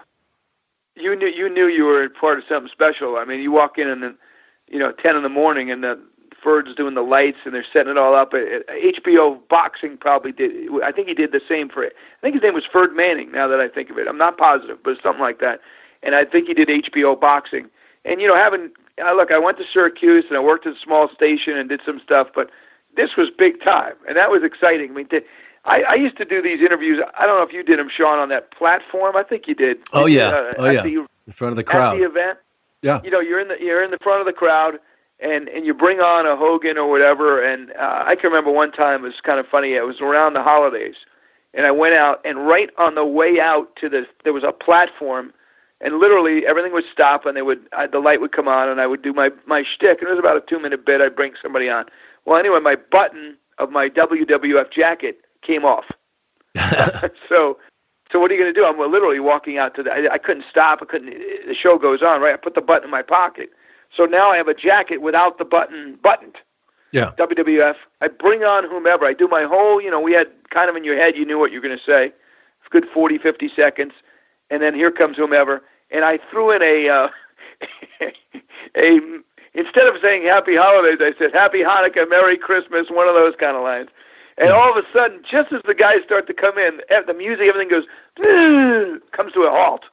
[0.96, 3.18] you knew you knew you were part of something special.
[3.18, 4.18] I mean, you walk in and then,
[4.68, 6.00] you know, ten in the morning, and the
[6.42, 8.32] Ferd's doing the lights, and they're setting it all up.
[8.32, 10.70] HBO Boxing probably did.
[10.84, 11.96] I think he did the same for it.
[12.18, 13.32] I think his name was Ferd Manning.
[13.32, 15.62] Now that I think of it, I'm not positive, but something like that.
[16.04, 17.70] And I think he did HBO Boxing.
[18.06, 18.72] And you know, having
[19.04, 21.82] uh, look, I went to Syracuse and I worked at a small station and did
[21.86, 22.50] some stuff, but
[22.96, 24.92] this was big time, and that was exciting.
[24.92, 25.24] I mean, to,
[25.66, 27.02] I, I used to do these interviews.
[27.18, 29.16] I don't know if you did them, Sean, on that platform.
[29.16, 29.78] I think you did.
[29.94, 30.82] Oh yeah, uh, oh yeah.
[30.82, 31.96] The, in front of the crowd.
[31.96, 32.40] At the event.
[32.82, 33.00] Yeah.
[33.04, 34.80] You know, you're in the you're in the front of the crowd,
[35.22, 37.42] and and you bring on a Hogan or whatever.
[37.42, 39.74] And uh, I can remember one time it was kind of funny.
[39.74, 40.96] It was around the holidays,
[41.54, 44.52] and I went out, and right on the way out to the there was a
[44.52, 45.34] platform,
[45.80, 48.82] and literally everything would stop, and they would uh, the light would come on, and
[48.82, 51.02] I would do my my shtick, and it was about a two minute bit.
[51.02, 51.86] I'd bring somebody on.
[52.26, 55.86] Well, anyway, my button of my WWF jacket came off.
[57.30, 57.58] so,
[58.12, 58.66] so what are you going to do?
[58.66, 59.92] I'm literally walking out to the.
[59.92, 60.80] I, I couldn't stop.
[60.82, 61.12] I couldn't.
[61.48, 62.34] The show goes on, right?
[62.34, 63.50] I put the button in my pocket.
[63.96, 66.38] So now I have a jacket without the button buttoned.
[66.92, 67.12] Yeah.
[67.18, 67.76] WWF.
[68.02, 69.06] I bring on whomever.
[69.06, 69.82] I do my whole.
[69.82, 71.16] You know, we had kind of in your head.
[71.16, 72.08] You knew what you were going to say.
[72.08, 73.94] It's good 40, 50 seconds,
[74.50, 75.62] and then here comes whomever.
[75.90, 76.90] And I threw in a.
[76.90, 77.08] Uh,
[78.78, 79.00] a
[79.54, 83.56] instead of saying Happy Holidays, I said Happy Hanukkah, Merry Christmas, one of those kind
[83.56, 83.90] of lines.
[84.38, 84.56] And yeah.
[84.56, 87.70] all of a sudden, just as the guys start to come in, the music, everything
[87.70, 87.86] goes,
[89.12, 89.84] comes to a halt.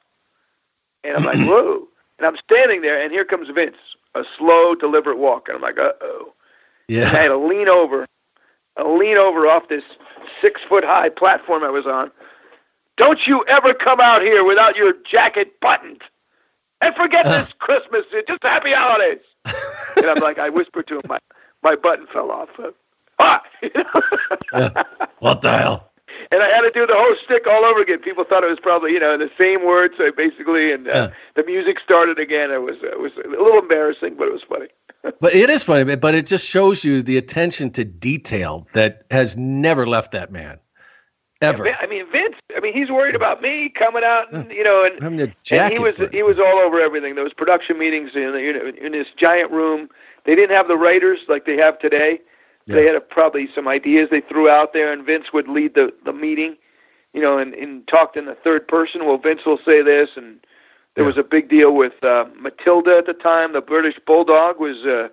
[1.03, 1.87] And I'm like, whoa.
[2.19, 3.77] And I'm standing there, and here comes Vince,
[4.13, 5.47] a slow, deliberate walk.
[5.47, 6.33] And I'm like, uh oh.
[6.87, 7.07] Yeah.
[7.07, 8.05] And I had to lean over,
[8.77, 9.83] I lean over off this
[10.41, 12.11] six foot high platform I was on.
[12.97, 16.01] Don't you ever come out here without your jacket buttoned.
[16.81, 18.05] And forget this Christmas.
[18.27, 19.19] Just happy holidays.
[19.95, 21.19] and I'm like, I whispered to him, my,
[21.63, 22.49] my button fell off
[23.19, 23.41] ah!
[23.61, 24.83] yeah.
[25.19, 25.88] What the hell?
[26.31, 27.99] And I had to do the whole stick all over again.
[27.99, 31.07] People thought it was probably you know the same words so basically, and uh, yeah.
[31.35, 32.51] the music started again.
[32.51, 34.67] It was it was a little embarrassing, but it was funny.
[35.21, 39.37] but it is funny, but it just shows you the attention to detail that has
[39.37, 40.59] never left that man.
[41.41, 41.73] Ever.
[41.73, 42.35] I mean, Vince.
[42.55, 45.01] I mean, he's worried about me coming out, and you know, and,
[45.51, 47.15] and he was he was all over everything.
[47.15, 49.87] Those production meetings in the, in this giant room.
[50.25, 52.19] They didn't have the writers like they have today.
[52.69, 52.75] Yeah.
[52.75, 55.91] They had a, probably some ideas they threw out there, and Vince would lead the
[56.05, 56.55] the meeting,
[57.13, 59.05] you know, and, and talked in the third person.
[59.05, 60.39] Well, Vince will say this, and
[60.93, 61.07] there yeah.
[61.07, 63.53] was a big deal with uh, Matilda at the time.
[63.53, 65.09] The British Bulldog was uh,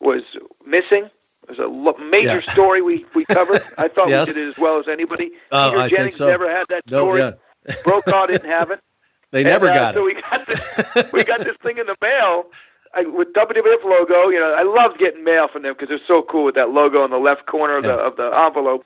[0.00, 0.22] was
[0.66, 1.04] missing.
[1.44, 2.52] It was a lo- major yeah.
[2.52, 3.62] story we we covered.
[3.78, 4.26] I thought yes.
[4.26, 5.30] we did it as well as anybody.
[5.52, 6.26] Uh, Peter I Jennings so.
[6.26, 7.20] never had that story.
[7.20, 7.36] No,
[7.68, 7.74] yeah.
[7.84, 8.80] Brokaw didn't have it.
[9.30, 10.16] They and, never uh, got so it.
[10.16, 12.46] So we got this, we got this thing in the mail
[12.94, 14.28] I, with WWF logo.
[14.28, 17.04] You know, I loved getting mail from them because they're so cool with that logo
[17.04, 18.84] in the left corner of the of the envelope.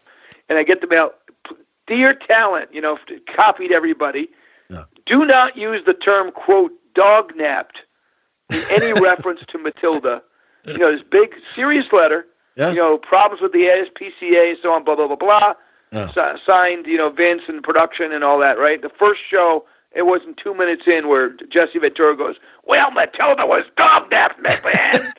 [0.49, 1.13] And I get the mail.
[1.87, 2.99] Dear talent, you know,
[3.35, 4.29] copied everybody.
[4.71, 4.85] Yeah.
[5.05, 7.81] Do not use the term quote dog napped
[8.51, 10.23] in any reference to Matilda.
[10.67, 12.27] You know, this big serious letter.
[12.57, 12.71] Yeah.
[12.71, 15.55] You know, problems with the ASPCA, and so on, blah blah blah blah.
[15.93, 16.37] Yeah.
[16.47, 18.81] signed, you know, Vince and production and all that, right?
[18.81, 23.65] The first show, it wasn't two minutes in where Jesse Ventura goes, "Well, Matilda was
[23.77, 25.13] dog napped, man."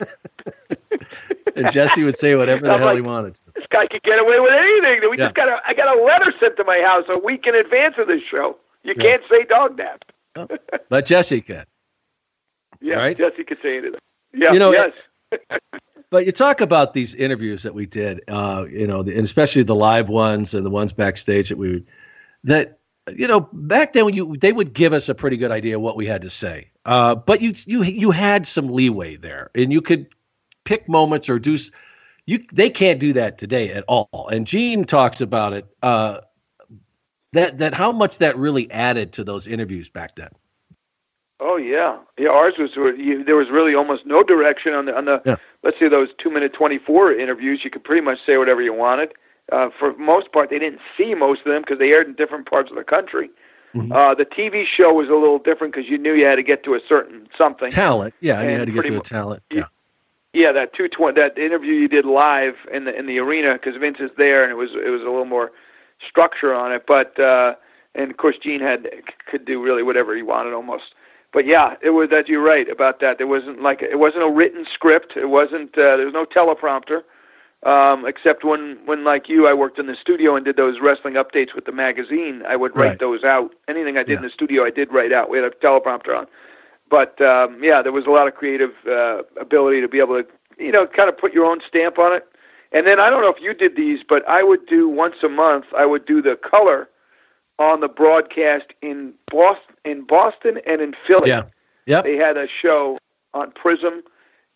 [1.56, 3.40] and Jesse would say whatever the hell like, he wanted.
[3.54, 5.08] This guy could get away with anything.
[5.10, 5.24] We yeah.
[5.24, 7.94] just got a, I got a letter sent to my house a week in advance
[7.98, 8.56] of this show.
[8.82, 9.02] You yeah.
[9.02, 10.04] can't say dog nap.
[10.36, 10.48] oh,
[10.88, 11.64] but Jesse can.
[12.80, 13.16] Yeah, right?
[13.16, 14.00] Jesse could say anything.
[14.34, 14.92] Yeah, you know, yes.
[16.10, 19.74] but you talk about these interviews that we did, uh, you know, and especially the
[19.74, 21.82] live ones and the ones backstage that we
[22.42, 22.80] that
[23.12, 25.96] you know back then when you they would give us a pretty good idea what
[25.96, 26.70] we had to say.
[26.84, 30.06] Uh, but you you you had some leeway there and you could
[30.64, 31.56] pick moments or do
[32.26, 34.28] you they can't do that today at all.
[34.32, 36.20] And gene talks about it uh,
[37.32, 40.30] that that how much that really added to those interviews back then.
[41.40, 41.98] Oh yeah.
[42.18, 45.36] Yeah ours was you, there was really almost no direction on the on the yeah.
[45.62, 47.64] let's say those two minute 24 interviews.
[47.64, 49.12] You could pretty much say whatever you wanted
[49.52, 52.48] uh, for most part, they didn't see most of them because they aired in different
[52.48, 53.30] parts of the country.
[53.74, 53.92] Mm-hmm.
[53.92, 56.62] Uh, the TV show was a little different because you knew you had to get
[56.64, 58.14] to a certain something talent.
[58.20, 59.42] Yeah, and you had to get to a talent.
[59.50, 59.64] Yeah,
[60.32, 60.52] yeah.
[60.52, 63.98] That two twenty that interview you did live in the in the arena because Vince
[63.98, 65.50] is there and it was it was a little more
[66.06, 66.86] structure on it.
[66.86, 67.56] But uh,
[67.96, 68.88] and of course Gene had
[69.26, 70.94] could do really whatever he wanted almost.
[71.32, 73.18] But yeah, it was that you're right about that.
[73.18, 75.16] There wasn't like it wasn't a written script.
[75.16, 77.02] It wasn't uh, there was no teleprompter.
[77.64, 81.14] Um, except when, when like you, I worked in the studio and did those wrestling
[81.14, 82.42] updates with the magazine.
[82.46, 82.98] I would write Right.
[82.98, 83.54] those out.
[83.68, 84.16] Anything I did Yeah.
[84.18, 85.30] in the studio, I did write out.
[85.30, 86.26] We had a teleprompter on,
[86.90, 90.28] but um, yeah, there was a lot of creative uh, ability to be able to,
[90.58, 92.26] you know, kind of put your own stamp on it.
[92.72, 95.28] And then I don't know if you did these, but I would do once a
[95.30, 95.64] month.
[95.76, 96.88] I would do the color
[97.58, 101.30] on the broadcast in Boston, in Boston and in Philly.
[101.30, 101.44] Yeah.
[101.86, 102.02] yeah.
[102.02, 102.98] They had a show
[103.32, 104.02] on Prism.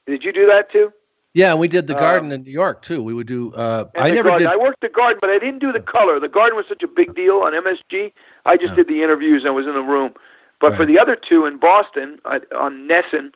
[0.06, 0.92] Did you do that too?
[1.38, 3.00] Yeah, we did the Um, Garden in New York too.
[3.00, 3.52] We would do.
[3.54, 4.48] Uh, I never garden.
[4.48, 4.52] did.
[4.52, 6.18] I worked the garden, but I didn't do the color.
[6.18, 8.12] The garden was such a big deal on MSG.
[8.44, 10.14] I just did the interviews and was in the room.
[10.60, 13.32] But for the other two in Boston, I, on NESN,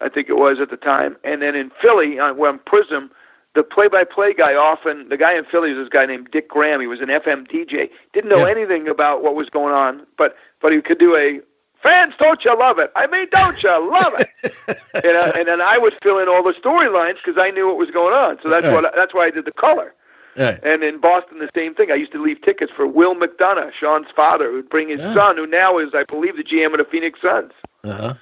[0.00, 3.12] I think it was at the time, and then in Philly on, on Prism,
[3.54, 6.80] the play-by-play guy often the guy in Philly was this guy named Dick Graham.
[6.80, 7.88] He was an FM DJ.
[8.12, 8.50] Didn't know Yeah.
[8.50, 11.40] anything about what was going on, but but he could do a
[11.84, 12.14] fans.
[12.18, 12.90] Don't you love it?
[12.96, 14.28] I mean, don't you love it?
[15.04, 17.76] and, uh, and then I would fill in all the storylines because I knew what
[17.76, 18.38] was going on.
[18.42, 18.72] So that's Right.
[18.72, 19.94] what that's why I did the color.
[20.36, 20.58] Right.
[20.64, 21.92] And in Boston, the same thing.
[21.92, 25.14] I used to leave tickets for Will McDonough, Sean's father, who'd bring his Yeah.
[25.14, 27.52] son, who now is, I believe, the GM of the Phoenix Suns.
[27.84, 28.14] Uh-huh.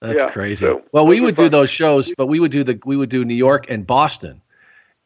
[0.00, 0.66] That's Yeah, crazy.
[0.66, 1.52] so well, we would do fun.
[1.52, 4.40] those shows, but we would do the we would do New York and Boston,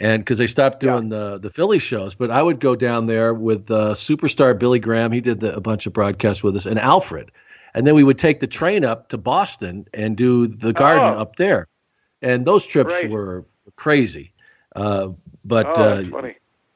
[0.03, 0.93] and because they stopped Yeah.
[0.93, 4.79] doing the the Philly shows, but I would go down there with uh, superstar Billy
[4.81, 5.13] Graham.
[5.13, 7.31] He did the, a bunch of broadcasts with us, and Alfred,
[7.75, 11.21] and then we would take the train up to Boston and do the Garden Oh.
[11.21, 11.69] up there,
[12.21, 13.09] and those trips Right.
[13.11, 13.45] were
[13.77, 14.33] crazy.
[14.75, 15.09] Uh,
[15.45, 16.35] but oh, uh, funny.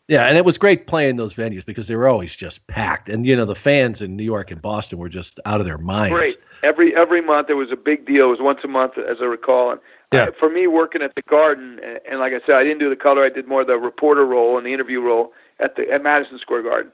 [0.09, 3.27] yeah, and it was great playing those venues because they were always just packed, and
[3.27, 6.15] you know the fans in New York and Boston were just out of their minds.
[6.15, 6.39] Great.
[6.63, 8.27] Every every month it was a big deal.
[8.27, 9.73] It was once a month, as I recall.
[9.73, 9.81] And
[10.17, 10.31] Yeah.
[10.39, 12.97] for me, working at the Garden, and, and like I said, I didn't do the
[12.97, 13.25] color.
[13.25, 16.63] I did more the reporter role and the interview role at the at Madison Square
[16.63, 16.93] Garden.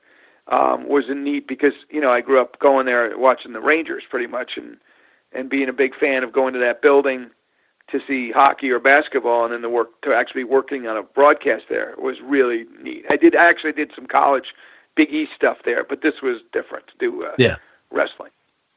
[0.49, 4.27] Um, was neat because you know I grew up going there watching the Rangers pretty
[4.27, 4.77] much, and
[5.33, 7.31] and being a big fan of going to that building
[7.91, 11.64] to see hockey or basketball, and then the work to actually working on a broadcast
[11.68, 13.05] there was really neat.
[13.11, 14.55] I did I actually did some college
[14.95, 17.57] Big East stuff there, but this was different to do uh, Yeah.
[17.91, 18.31] wrestling.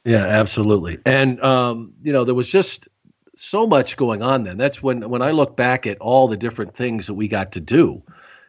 [0.06, 1.00] Yeah, absolutely.
[1.06, 2.88] And um, you know, there was just
[3.36, 4.58] so much going on then.
[4.58, 7.60] That's when when I look back at all the different things that we got to
[7.62, 8.02] do.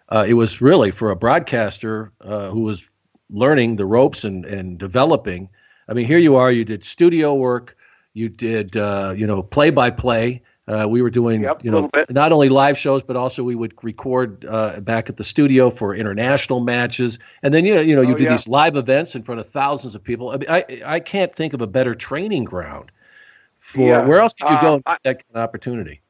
[0.09, 2.91] Uh, it was really for a broadcaster uh, who was
[3.31, 5.49] learning the ropes and and developing.
[5.89, 6.51] I mean, here you are.
[6.53, 7.77] You did studio work.
[8.15, 10.43] You did uh, you know play by play.
[10.69, 13.73] Uh, we were doing Yep, you know not only live shows but also we would
[13.85, 18.03] record uh, back at the studio for international matches and then you know you know
[18.03, 18.31] you Oh, do yeah.
[18.31, 21.55] these live events in front of thousands of people I, mean, I I can't think
[21.55, 22.91] of a better training ground
[23.67, 24.07] for Yeah.
[24.07, 26.01] where else did you go Uh, and get that kind of opportunity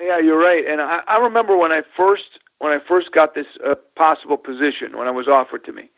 [0.00, 0.64] Yeah, you're right.
[0.66, 4.96] And I, I remember when I first when I first got this uh, possible position
[4.98, 5.90] when I was offered to me,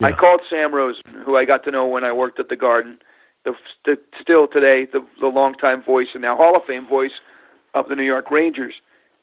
[0.00, 2.98] I called Sam Rosen, who I got to know when I worked at the Garden,
[3.44, 3.54] the,
[3.84, 7.16] the still today the the longtime voice and now Hall of Fame voice
[7.74, 8.74] of the New York Rangers,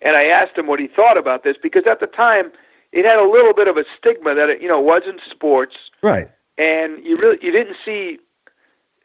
[0.02, 2.52] and I asked him what he thought about this because at the time
[2.92, 6.30] it had a little bit of a stigma that it you know wasn't sports right
[6.58, 8.20] and you really you didn't see.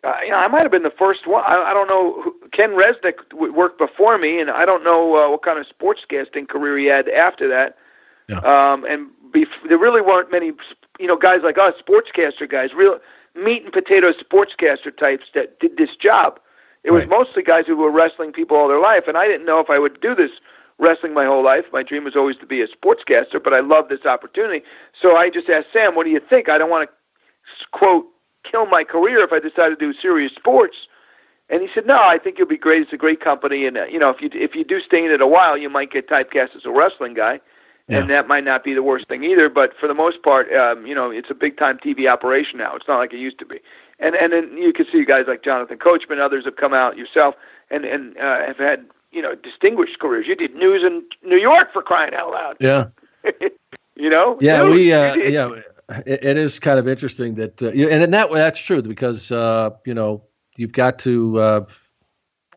[0.03, 1.45] Uh, you know, I might have been the first one.
[1.47, 2.23] I, I don't know.
[2.23, 5.67] Who, Ken Resnick w- worked before me, and I don't know uh, what kind of
[5.67, 7.77] sportscasting career he had after that.
[8.29, 8.39] Yeah.
[8.39, 10.53] Um, and bef- there really weren't many,
[10.99, 12.99] you know, guys like us, sportscaster guys, real
[13.35, 16.41] meat and potato sportscaster types that did this job.
[16.83, 17.11] It was Right.
[17.11, 19.79] mostly guys who were wrestling people all their life, and I didn't know if I
[19.79, 20.31] would do this
[20.79, 21.67] wrestling my whole life.
[21.75, 24.65] My dream was always to be a sportscaster, but I love this opportunity.
[25.01, 28.07] So I just asked Sam, "What do you think?" I don't want to quote
[28.45, 30.77] kill my career if I decided to do serious sports.
[31.49, 32.83] And he said, "No, I think you'll be great.
[32.83, 35.11] It's a great company, and uh, you know, if you if you do stay in
[35.11, 37.41] it a while, you might get typecast as a wrestling guy,
[37.89, 39.49] and that might not be the worst thing either.
[39.49, 42.77] But for the most part, um, you know, it's a big time TV operation now.
[42.77, 43.59] It's not like it used to be.
[43.99, 47.35] And and then you can see guys like Jonathan Coachman, others have come out, yourself,
[47.69, 50.27] and and uh, have had you know distinguished careers.
[50.29, 52.57] You did news in New York for crying out loud.
[52.61, 52.87] yeah
[53.97, 54.39] you know?
[54.41, 54.73] yeah News.
[54.73, 55.49] we uh, yeah
[56.07, 59.31] it, it is kind of interesting that uh, and in that way that's true because
[59.33, 60.23] uh, you know
[60.57, 61.65] you've got to uh,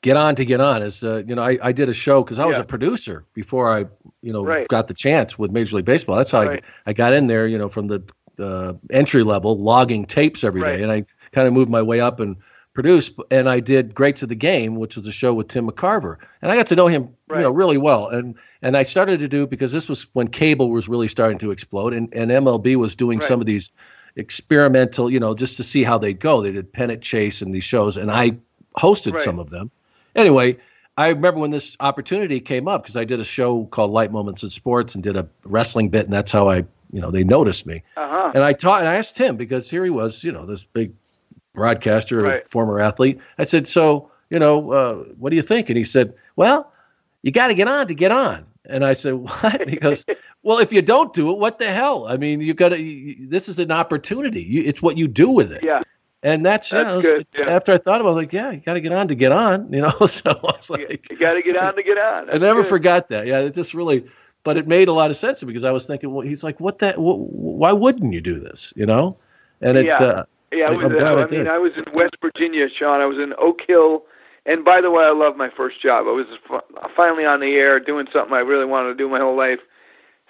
[0.01, 2.39] get on to get on as uh, you know I, I did a show because
[2.39, 2.63] I was Yeah.
[2.63, 3.85] a producer before I
[4.21, 4.67] you know Right.
[4.67, 6.63] got the chance with Major League Baseball that's how Right.
[6.85, 8.01] I, I got in there you know from the
[8.39, 10.81] uh, entry level logging tapes every day, Right.
[10.81, 12.35] and I kind of moved my way up and
[12.73, 16.17] produced and I did Greats of the Game which was a show with Tim McCarver
[16.41, 19.27] and I got to know him you know really well and and I started to
[19.27, 22.95] do because this was when cable was really starting to explode and, and MLB was
[22.95, 23.27] doing Right.
[23.27, 23.69] some of these
[24.15, 26.41] experimental, you know, just to see how they'd go.
[26.41, 28.37] They did Pennant Chase and these shows, and I
[28.77, 29.21] hosted Right.
[29.21, 29.71] some of them.
[30.15, 30.57] Anyway,
[30.97, 34.43] I remember when this opportunity came up because I did a show called Light Moments
[34.43, 36.57] in Sports and did a wrestling bit, and that's how I
[36.91, 37.81] you know they noticed me.
[37.97, 38.31] Uh-huh.
[38.35, 40.93] And I taught and I asked him because here he was, you know, this big
[41.53, 42.47] broadcaster, right.
[42.47, 43.19] former athlete.
[43.37, 45.69] I said, so you know, uh, what do you think?
[45.69, 46.71] And he said, well,
[47.21, 48.45] you got to get on to get on.
[48.65, 49.61] And I said, what?
[49.61, 50.05] And he goes,
[50.43, 52.07] well, if you don't do it, what the hell?
[52.07, 53.15] I mean, you got to.
[53.19, 54.41] This is an opportunity.
[54.41, 55.63] You, it's what you do with it.
[55.63, 55.83] Yeah.
[56.23, 57.49] And that's, that's you know, good, yeah.
[57.49, 59.15] after I thought about it, I was like, yeah, you got to get on to
[59.15, 59.91] get on, you know.
[60.07, 62.27] So I was like, you got to get on to get on.
[62.27, 62.69] That's I never good.
[62.69, 63.27] forgot that.
[63.27, 64.05] Yeah, it just really,
[64.45, 66.41] but it made a lot of sense to me because I was thinking, well, he's
[66.41, 66.95] like, what that?
[66.95, 68.73] Wh- why wouldn't you do this?
[68.77, 69.17] You know?
[69.59, 69.85] And it.
[69.85, 69.95] Yeah.
[69.95, 70.23] Uh,
[70.53, 73.01] yeah, I, was, I, I mean, I was in West Virginia, Sean.
[73.01, 74.03] I was in Oak Hill,
[74.45, 76.05] and by the way, I love my first job.
[76.07, 76.27] I was
[76.95, 79.59] finally on the air doing something I really wanted to do my whole life.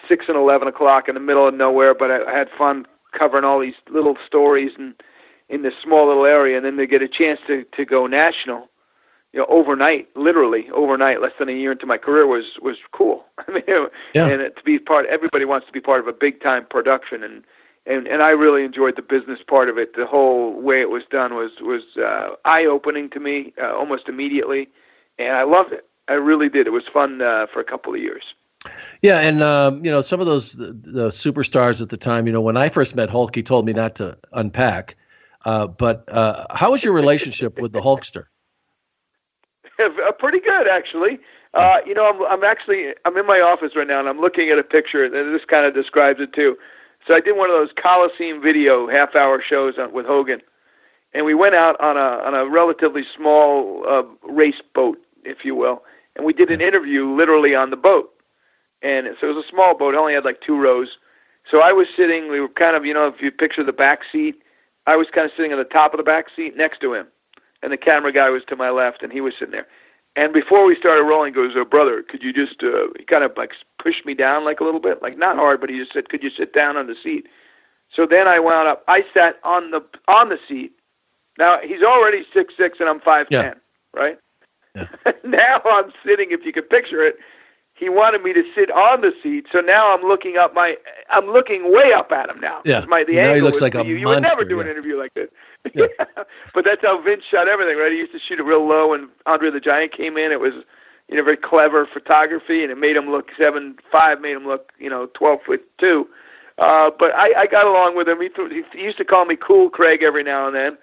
[0.07, 3.45] Six and eleven o'clock in the middle of nowhere, but I, I had fun covering
[3.45, 4.95] all these little stories and
[5.49, 8.69] in this small little area, and then to get a chance to to go national,
[9.31, 13.25] you know, overnight, literally overnight, less than a year into my career was was cool.
[13.47, 13.63] I mean,
[14.13, 14.27] yeah.
[14.27, 17.43] and to be part, everybody wants to be part of a big time production, and
[17.85, 19.95] and and I really enjoyed the business part of it.
[19.95, 24.07] The whole way it was done was was uh, eye opening to me uh, almost
[24.07, 24.69] immediately,
[25.17, 25.87] and I loved it.
[26.07, 26.67] I really did.
[26.67, 28.23] It was fun uh, for a couple of years.
[29.01, 32.27] Yeah, and um, you know some of those the, the, superstars at the time.
[32.27, 34.95] You know, when I first met Hulk, he told me not to unpack.
[35.45, 38.25] Uh, but uh, how was your relationship with the Hulkster?
[39.79, 41.19] Uh, pretty good, actually.
[41.55, 44.49] Uh, you know, I'm I'm actually I'm in my office right now, and I'm looking
[44.49, 46.55] at a picture, and this kind of describes it too.
[47.07, 50.41] So I did one of those Coliseum video half hour shows on, with Hogan,
[51.13, 55.55] and we went out on a on a relatively small uh, race boat, if you
[55.55, 55.83] will,
[56.15, 58.09] and we did an interview literally on the boat.
[58.81, 60.97] And so it was a small boat; it only had like two rows.
[61.49, 62.31] So I was sitting.
[62.31, 64.35] We were kind of, you know, if you picture the back seat,
[64.87, 67.07] I was kind of sitting at the top of the back seat next to him,
[67.61, 69.67] and the camera guy was to my left, and he was sitting there.
[70.15, 73.23] And before we started rolling, he goes, oh, brother, could you just, uh, he kind
[73.23, 75.93] of like pushed me down like a little bit, like not hard, but he just
[75.93, 77.27] said, could you sit down on the seat?
[77.91, 80.73] So then I wound up, I sat on the, on the seat.
[81.39, 83.99] Now he's already six six and I'm five ten, yeah.
[83.99, 84.19] right?
[84.75, 84.87] Yeah.
[85.23, 87.17] now I'm sitting, if you could picture it,
[87.73, 89.47] he wanted me to sit on the seat.
[89.51, 90.77] So now I'm looking up my,
[91.09, 92.61] I'm looking way up at him now.
[92.65, 92.85] Yeah.
[92.87, 93.95] My, the now angle he looks like a you.
[93.95, 94.61] You would never do yeah.
[94.61, 95.29] an interview like this.
[95.73, 95.87] Yeah.
[96.53, 97.91] but that's how Vince shot everything, right?
[97.91, 100.31] He used to shoot it real low, and Andre the Giant came in.
[100.31, 100.53] It was,
[101.09, 104.71] you know, very clever photography, and it made him look seven five, made him look,
[104.77, 106.07] you know, twelve foot two.
[106.59, 108.21] Uh, but I, I got along with him.
[108.21, 110.77] He, th- he used to call me Cool Craig every now and then,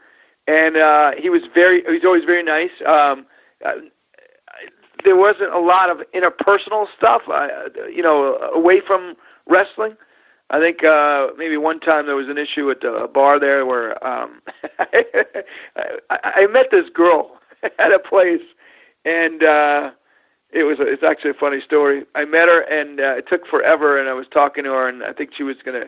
[0.49, 2.71] and uh, he was very, he was always very nice.
[2.85, 3.25] Um,
[3.65, 3.75] uh,
[5.05, 7.49] there wasn't a lot of interpersonal stuff, uh,
[7.89, 9.15] you know, away from
[9.47, 9.97] wrestling.
[10.51, 14.05] I think uh, maybe one time there was an issue at a bar there where
[14.05, 14.43] um,
[14.79, 15.05] I,
[16.11, 17.39] I met this girl
[17.79, 18.43] at a place,
[19.05, 19.91] and uh,
[20.51, 22.05] it was a, it's actually a funny story.
[22.17, 25.05] I met her, and uh, it took forever, and I was talking to her, and
[25.05, 25.87] I think she was gonna,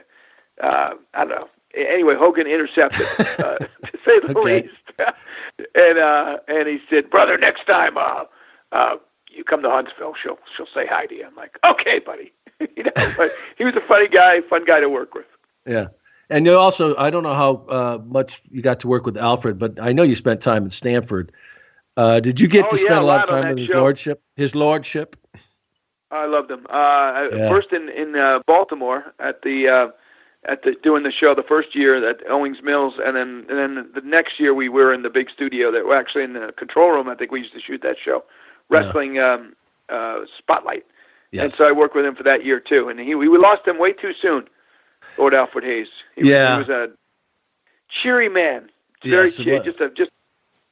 [0.63, 1.49] uh, I don't know.
[1.75, 4.63] Anyway, Hogan intercepted, uh, to say the okay.
[4.63, 5.15] least,
[5.75, 8.25] and uh, and he said, "Brother, next time, uh,
[8.73, 8.97] uh,
[9.31, 12.33] you come to Huntsville, she'll she'll say hi to you." I'm like, "Okay, buddy."
[12.77, 15.27] you know, but he was a funny guy, fun guy to work with.
[15.67, 15.89] Yeah.
[16.31, 19.59] And you also, I don't know how uh, much you got to work with Alfred,
[19.59, 21.31] but I know you spent time at Stamford.
[21.97, 23.81] Uh, did you get oh, to spend yeah, a lot of time with his show.
[23.81, 24.23] lordship?
[24.37, 25.17] His lordship.
[26.11, 26.67] I loved him.
[26.71, 27.49] Uh, yeah.
[27.49, 29.89] First in in uh, Baltimore at the uh,
[30.45, 33.91] at the doing the show the first year at Owings Mills, and then and then
[33.95, 36.91] the next year we were in the big studio that were actually in the control
[36.91, 37.09] room.
[37.09, 38.25] I think we used to shoot that show,
[38.73, 39.35] wrestling yeah.
[39.35, 39.57] um,
[39.89, 40.85] uh, Spotlight.
[41.31, 41.45] Yes.
[41.45, 42.89] And so I worked with him for that year too.
[42.89, 44.49] And he we lost him way too soon,
[45.19, 45.89] Lord Alfred Hayes.
[46.17, 46.59] He yeah.
[46.59, 46.93] Was, he was a
[47.89, 48.71] cheery man.
[49.03, 50.11] Very yes, cheery, just a, just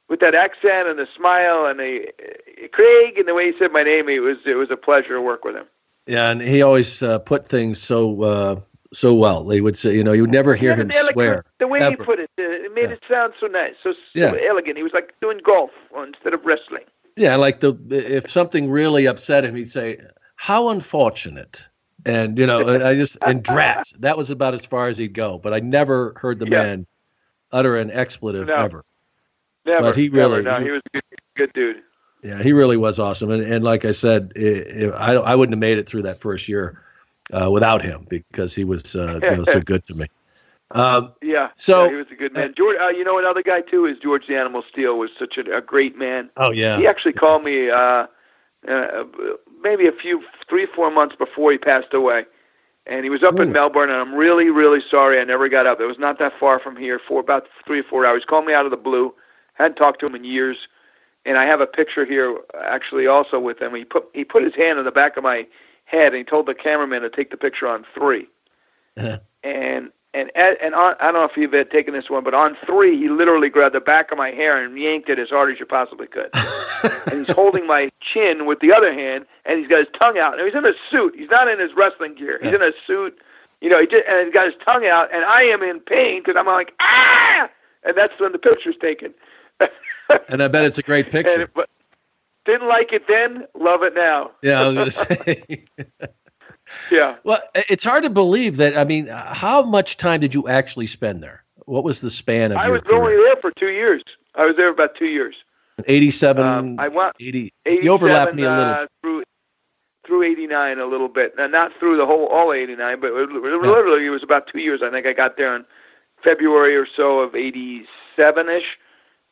[0.07, 3.71] with that accent and the smile and the uh, Craig and the way he said
[3.71, 4.07] my name.
[4.09, 5.65] It was it was a pleasure to work with him.
[6.07, 8.59] Yeah, and he always uh, put things so uh,
[8.93, 9.43] so well.
[9.43, 11.45] They would say, you know, you would never hear him swear.
[11.59, 11.91] The way ever.
[11.91, 12.95] he put it, uh, it made yeah.
[12.95, 14.33] it sound so nice, so, so yeah.
[14.47, 14.77] elegant.
[14.77, 16.83] He was like doing golf instead of wrestling.
[17.15, 19.99] Yeah, like the if something really upset him, he'd say,
[20.35, 21.63] "How unfortunate."
[22.05, 23.91] And you know, I just and drat.
[23.99, 25.37] That was about as far as he'd go.
[25.37, 26.63] But I never heard the yeah.
[26.63, 26.87] man
[27.51, 28.55] utter an expletive no.
[28.55, 28.85] ever.
[29.65, 29.81] Never.
[29.83, 30.59] But he really, never.
[30.59, 31.03] No, he was a good,
[31.35, 31.83] good dude.
[32.23, 33.31] Yeah, he really was awesome.
[33.31, 36.19] And and like I said, it, it, I I wouldn't have made it through that
[36.19, 36.81] first year
[37.33, 40.07] uh, without him because he was uh, you know, so good to me.
[40.75, 41.49] Um, yeah.
[41.55, 42.53] So yeah, he was a good man.
[42.55, 45.57] George, uh, you know, another guy too is George the Animal Steele was such a,
[45.57, 46.29] a great man.
[46.37, 46.77] Oh yeah.
[46.77, 48.07] He actually called me uh,
[48.67, 49.03] uh,
[49.61, 52.25] maybe a few three four months before he passed away,
[52.85, 53.41] and he was up Ooh.
[53.41, 53.89] in Melbourne.
[53.89, 55.79] And I'm really really sorry I never got up.
[55.79, 58.23] It was not that far from here for about three or four hours.
[58.23, 59.13] He called me out of the blue.
[59.53, 60.57] Hadn't talked to him in years,
[61.25, 63.75] and I have a picture here actually also with him.
[63.75, 65.45] He put he put his hand on the back of my
[65.91, 68.27] head and he told the cameraman to take the picture on three
[68.97, 69.19] uh-huh.
[69.43, 72.97] and and and on, I don't know if you've taken this one, but on three,
[72.97, 75.65] he literally grabbed the back of my hair and yanked it as hard as you
[75.65, 76.29] possibly could.
[77.07, 80.37] and he's holding my chin with the other hand, and he's got his tongue out.
[80.37, 81.15] And he's in a suit.
[81.17, 82.39] He's not in his wrestling gear.
[82.41, 83.17] He's in a suit.
[83.61, 86.21] You know, he just, and he's got his tongue out, and I am in pain
[86.21, 87.49] because I'm like ah,
[87.83, 89.13] and that's when the picture's taken.
[90.29, 91.43] and I bet it's a great picture.
[91.43, 91.69] It, but
[92.45, 94.31] didn't like it then, love it now.
[94.41, 95.65] Yeah, I was going to say.
[96.91, 97.15] Yeah.
[97.23, 98.77] Well, it's hard to believe that.
[98.77, 101.43] I mean, how much time did you actually spend there?
[101.65, 102.99] What was the span of I was career?
[102.99, 104.03] only there for two years.
[104.35, 105.35] I was there about two years.
[105.87, 107.53] 87, um, I went 80.
[107.65, 108.73] You overlapped me a little.
[108.73, 109.23] Uh, through,
[110.05, 111.35] through 89 a little bit.
[111.37, 114.07] Now, not through the whole, all 89, but literally yeah.
[114.07, 114.81] it was about two years.
[114.83, 115.65] I think I got there in
[116.23, 118.77] February or so of 87-ish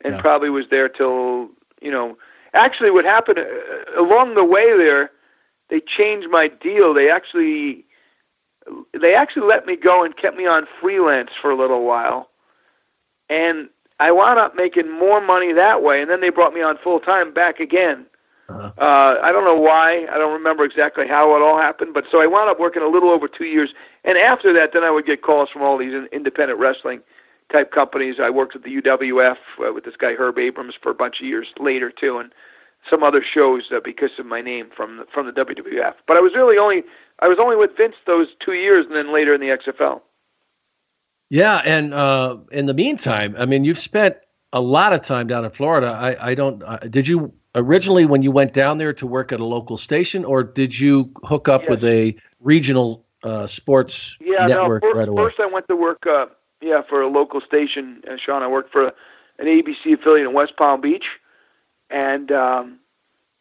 [0.01, 0.21] and yeah.
[0.21, 1.49] probably was there till,
[1.81, 2.17] you know,
[2.53, 5.11] actually what happened uh, along the way there,
[5.69, 6.93] they changed my deal.
[6.93, 7.85] They actually
[8.99, 12.29] they actually let me go and kept me on freelance for a little while.
[13.29, 16.77] And I wound up making more money that way, and then they brought me on
[16.77, 18.05] full time back again.
[18.47, 18.71] Uh-huh.
[18.79, 20.07] Uh, I don't know why.
[20.11, 22.87] I don't remember exactly how it all happened, but so I wound up working a
[22.87, 23.73] little over two years.
[24.03, 27.01] And after that, then I would get calls from all these independent wrestling
[27.51, 28.15] type companies.
[28.19, 31.27] I worked with the UWF uh, with this guy Herb Abrams for a bunch of
[31.27, 32.31] years later too, and
[32.89, 35.95] some other shows uh, because of my name from the, from the WWF.
[36.07, 36.83] But I was really only
[37.19, 40.01] I was only with Vince those two years, and then later in the XFL.
[41.29, 44.15] Yeah, and uh, in the meantime, I mean, you've spent
[44.51, 45.87] a lot of time down in Florida.
[45.87, 46.63] I, I don't.
[46.63, 50.25] Uh, did you originally when you went down there to work at a local station,
[50.25, 51.69] or did you hook up yes.
[51.69, 55.23] with a regional uh, sports yeah, network no, first, right away?
[55.23, 56.05] First, I went to work.
[56.07, 56.27] Uh,
[56.61, 58.43] yeah, for a local station, uh, Sean.
[58.43, 61.05] I worked for an ABC affiliate in West Palm Beach,
[61.89, 62.79] and um,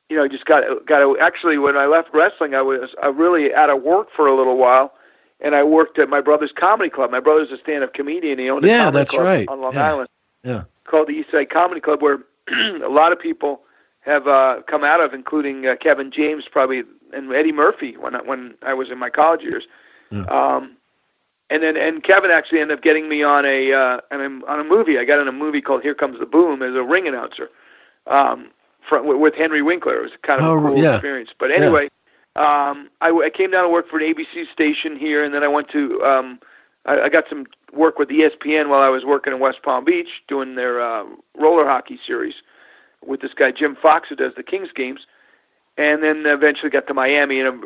[0.08, 3.70] you know, just got got actually when I left wrestling, I was I really out
[3.70, 4.92] of work for a little while,
[5.40, 7.10] and I worked at my brother's comedy club.
[7.10, 8.38] My brother's a stand-up comedian.
[8.38, 9.48] He owned a yeah, comedy that's club right.
[9.48, 9.88] on Long yeah.
[9.88, 10.08] Island.
[10.44, 12.20] Yeah, called the East Side Comedy Club, where
[12.50, 13.62] a lot of people
[14.00, 18.22] have uh, come out of, including uh, Kevin James, probably, and Eddie Murphy when I,
[18.22, 19.64] when I was in my college years.
[20.10, 20.24] Yeah.
[20.24, 20.76] Um,
[21.50, 24.98] and then and Kevin actually ended up getting me on a uh, on a movie.
[24.98, 27.50] I got in a movie called Here Comes the Boom as a ring announcer.
[28.08, 28.50] Um,
[28.88, 29.96] from, with Henry Winkler.
[29.96, 30.94] It was kind of oh, a cool yeah.
[30.94, 31.30] experience.
[31.38, 31.90] But anyway,
[32.36, 32.70] yeah.
[32.70, 35.48] um, I, I came down to work for an ABC station here, and then I
[35.48, 36.40] went to um,
[36.86, 40.08] I, I got some work with ESPN while I was working in West Palm Beach
[40.26, 41.04] doing their uh,
[41.36, 42.34] roller hockey series
[43.06, 45.00] with this guy Jim Fox who does the Kings games.
[45.76, 47.62] And then eventually got to Miami, and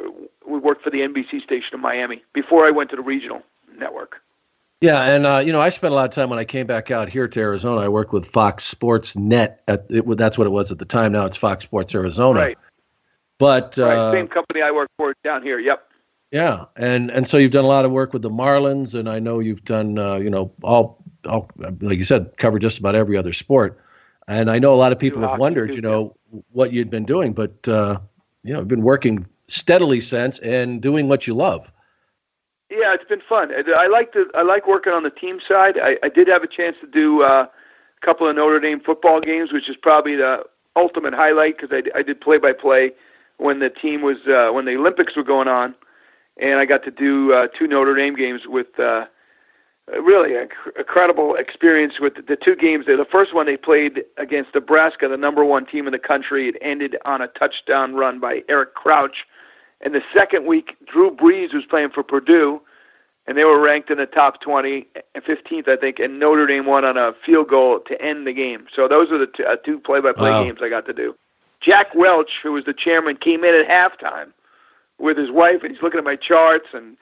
[0.46, 3.42] we worked for the NBC station in Miami before I went to the regional
[3.78, 4.16] network.
[4.82, 6.90] Yeah, and uh, you know, I spent a lot of time when I came back
[6.90, 7.82] out here to Arizona.
[7.82, 9.62] I worked with Fox Sports Net.
[9.68, 11.12] At it, that's what it was at the time.
[11.12, 12.40] Now it's Fox Sports Arizona.
[12.40, 12.58] Right.
[13.38, 14.12] But uh, right.
[14.12, 15.60] same company I work for down here.
[15.60, 15.88] Yep.
[16.32, 19.20] Yeah, and and so you've done a lot of work with the Marlins, and I
[19.20, 21.48] know you've done uh, you know all all
[21.80, 23.78] like you said cover just about every other sport.
[24.26, 26.16] And I know a lot of people have wondered, you know,
[26.50, 27.98] what you'd been doing, but uh,
[28.42, 31.70] you know, you've been working steadily since and doing what you love.
[32.72, 33.52] Yeah, it's been fun.
[33.76, 35.78] I like to I like working on the team side.
[35.78, 39.20] I, I did have a chance to do uh, a couple of Notre Dame football
[39.20, 40.42] games, which is probably the
[40.74, 42.92] ultimate highlight because I, I did play by play
[43.36, 45.74] when the team was uh, when the Olympics were going on,
[46.38, 49.04] and I got to do uh, two Notre Dame games with uh,
[49.88, 50.48] really a
[50.78, 52.86] incredible experience with the, the two games.
[52.86, 56.48] The first one they played against Nebraska, the number one team in the country.
[56.48, 59.26] It ended on a touchdown run by Eric Crouch
[59.82, 62.60] and the second week, Drew Brees was playing for Purdue,
[63.26, 66.84] and they were ranked in the top 20, 15th, I think, and Notre Dame won
[66.84, 68.66] on a field goal to end the game.
[68.74, 70.44] So those are the t- uh, two play-by-play wow.
[70.44, 71.14] games I got to do.
[71.60, 74.32] Jack Welch, who was the chairman, came in at halftime
[74.98, 76.96] with his wife, and he's looking at my charts, and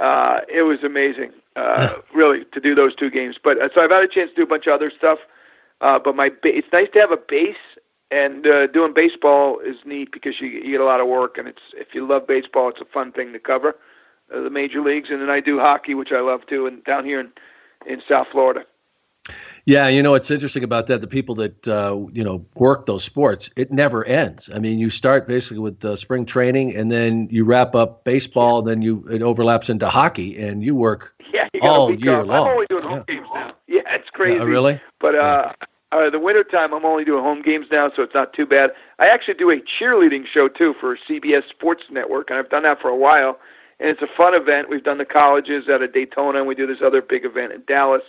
[0.00, 3.36] uh, it was amazing, uh, really, to do those two games.
[3.42, 5.18] But uh, so I've had a chance to do a bunch of other stuff.
[5.80, 7.56] Uh, but my ba- it's nice to have a base
[8.10, 11.46] and uh, doing baseball is neat because you, you get a lot of work, and
[11.48, 13.76] it's if you love baseball, it's a fun thing to cover
[14.34, 15.10] uh, the major leagues.
[15.10, 17.30] And then I do hockey, which I love too, and down here in
[17.86, 18.64] in South Florida.
[19.66, 21.02] Yeah, you know it's interesting about that?
[21.02, 24.48] The people that uh, you know work those sports, it never ends.
[24.54, 28.62] I mean, you start basically with uh, spring training, and then you wrap up baseball,
[28.62, 32.48] then you it overlaps into hockey, and you work yeah, you all year long.
[32.48, 33.14] I'm only doing home yeah.
[33.14, 33.52] games now.
[33.66, 34.38] Yeah, it's crazy.
[34.38, 34.80] Yeah, really?
[34.98, 38.14] But uh, yeah uh, the winter time, I'm only doing home games now, so it's
[38.14, 38.72] not too bad.
[38.98, 42.80] I actually do a cheerleading show too for CBS Sports Network, and I've done that
[42.80, 43.38] for a while.
[43.80, 44.68] And it's a fun event.
[44.68, 47.62] We've done the colleges out of Daytona, and we do this other big event in
[47.66, 48.02] Dallas.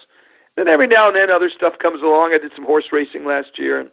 [0.55, 2.33] Then every now and then, other stuff comes along.
[2.33, 3.89] I did some horse racing last year, and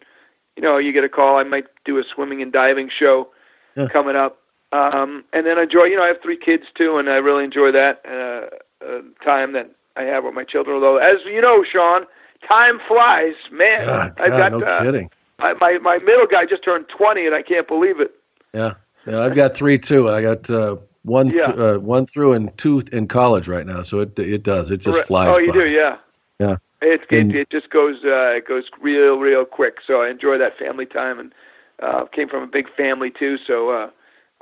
[0.57, 1.37] you know, you get a call.
[1.37, 3.29] I might do a swimming and diving show
[3.77, 3.89] yeah.
[3.89, 4.39] coming up.
[4.73, 5.85] Um, and then I enjoy.
[5.85, 8.01] You know, I have three kids too, and I really enjoy that.
[8.05, 10.75] Uh, uh, time that I have with my children.
[10.75, 12.07] Although, as you know, Sean,
[12.49, 13.87] time flies, man.
[13.87, 15.11] God, I've got no uh, kidding.
[15.39, 18.15] I, my my middle guy just turned 20, and I can't believe it.
[18.55, 18.75] Yeah,
[19.07, 19.21] yeah.
[19.21, 20.11] I've got three too.
[20.11, 21.47] I got uh, one yeah.
[21.47, 23.83] th- uh, one through and two in college right now.
[23.83, 24.71] So it it does.
[24.71, 25.35] It just flies.
[25.37, 25.59] Oh, you by.
[25.59, 25.99] do, yeah.
[26.39, 26.57] Yeah.
[26.83, 29.79] It it, it just goes uh, it goes real real quick.
[29.87, 31.33] So I enjoy that family time, and
[31.81, 33.39] uh, came from a big family too.
[33.39, 33.91] So uh,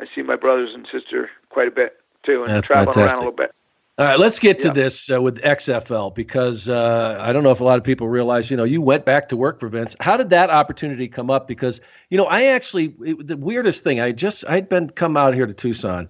[0.01, 3.11] I see my brothers and sister quite a bit too, and That's traveling fantastic.
[3.11, 3.55] around a little bit.
[3.97, 7.61] All right, let's get to this uh, with XFL because uh, I don't know if
[7.61, 9.95] a lot of people realize, you know, you went back to work for Vince.
[10.01, 11.47] How did that opportunity come up?
[11.47, 11.81] Because,
[12.11, 15.47] you know, I actually, it, the weirdest thing, I just, I'd been come out here
[15.47, 16.09] to Tucson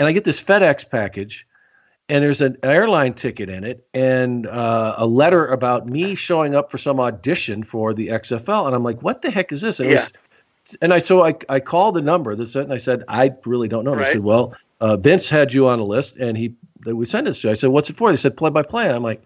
[0.00, 1.46] and I get this FedEx package
[2.08, 6.68] and there's an airline ticket in it and uh, a letter about me showing up
[6.68, 8.66] for some audition for the XFL.
[8.66, 9.78] And I'm like, what the heck is this?
[9.78, 10.00] And, yeah.
[10.00, 13.68] was, and I, so I, I called the number that and I said, I really
[13.68, 13.94] don't know.
[13.94, 14.08] Right.
[14.08, 17.26] I said, well, uh, Vince had you on a list and he that we sent
[17.26, 17.48] this to.
[17.48, 17.52] You.
[17.52, 19.22] I said, "What's it for?" They said, "Play by play." I'm like,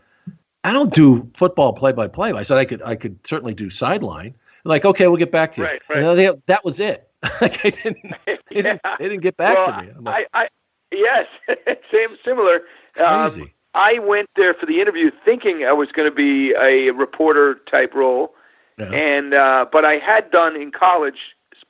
[0.65, 3.71] "I don't do football play by play." I said, "I could, I could certainly do
[3.71, 4.35] sideline."
[4.65, 5.67] like, okay, we'll get back to you.
[5.67, 6.15] Right, right.
[6.15, 7.09] They, that was it.
[7.41, 9.93] like I didn't, they, didn't, they didn't get back well, to me.
[10.01, 10.49] Like, I, I,
[10.93, 11.27] yes,
[11.93, 12.63] same, similar.
[12.95, 13.43] Crazy.
[13.43, 17.57] Um, I went there for the interview thinking I was going to be a reporter
[17.71, 18.35] type role,
[18.79, 18.91] yeah.
[18.93, 21.19] and uh, but I had done in college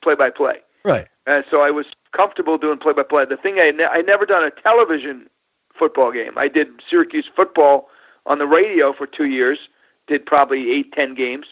[0.03, 0.59] play by play.
[0.83, 1.07] Right.
[1.25, 3.25] Uh, so I was comfortable doing play by play.
[3.25, 5.27] The thing I ne- I never done a television
[5.77, 6.37] football game.
[6.37, 7.89] I did Syracuse football
[8.25, 9.59] on the radio for two years.
[10.07, 11.47] Did probably eight, ten games,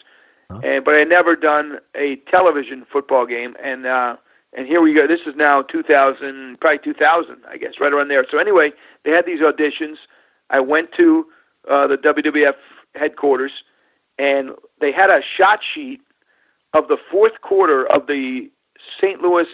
[0.50, 0.60] huh?
[0.62, 3.56] and but I never done a television football game.
[3.62, 4.16] And uh,
[4.56, 5.06] and here we go.
[5.06, 8.24] This is now 2000, probably 2000, I guess, right around there.
[8.30, 8.72] So anyway,
[9.04, 9.96] they had these auditions.
[10.50, 11.26] I went to
[11.68, 12.54] uh, the WWF
[12.94, 13.50] headquarters,
[14.18, 14.50] and
[14.80, 16.00] they had a shot sheet
[16.72, 18.50] of the fourth quarter of the
[19.00, 19.20] St.
[19.20, 19.46] Louis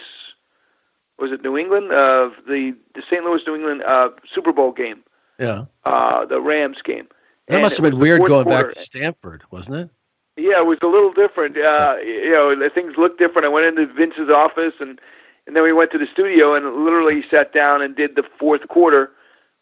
[1.21, 3.23] was it New England of uh, the the St.
[3.23, 5.03] Louis New England uh, Super Bowl game.
[5.39, 5.65] Yeah.
[5.85, 7.07] Uh, the Rams game.
[7.47, 8.67] That and must have been weird going quarter.
[8.67, 9.89] back to Stamford, wasn't it?
[10.37, 11.57] Yeah, it was a little different.
[11.57, 13.45] Uh, you know, things looked different.
[13.45, 14.99] I went into Vince's office and
[15.47, 18.67] and then we went to the studio and literally sat down and did the fourth
[18.67, 19.11] quarter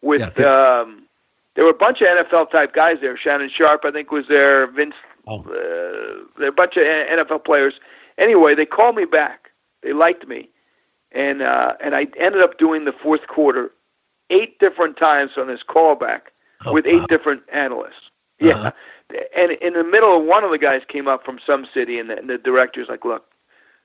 [0.01, 1.03] with yeah, um
[1.55, 3.17] there were a bunch of NFL type guys there.
[3.17, 4.67] Shannon Sharpe, I think, was there.
[4.67, 4.95] Vince,
[5.27, 5.41] oh.
[5.41, 5.43] uh,
[6.37, 7.73] there were a bunch of NFL players.
[8.17, 9.49] Anyway, they called me back.
[9.81, 10.49] They liked me,
[11.11, 13.71] and uh, and I ended up doing the fourth quarter
[14.29, 16.21] eight different times on this callback
[16.65, 18.09] oh, with eight different analysts.
[18.39, 18.71] Yeah, uh-huh.
[19.35, 22.17] and in the middle, one of the guys came up from some city, and the,
[22.17, 23.25] and the director's like, "Look,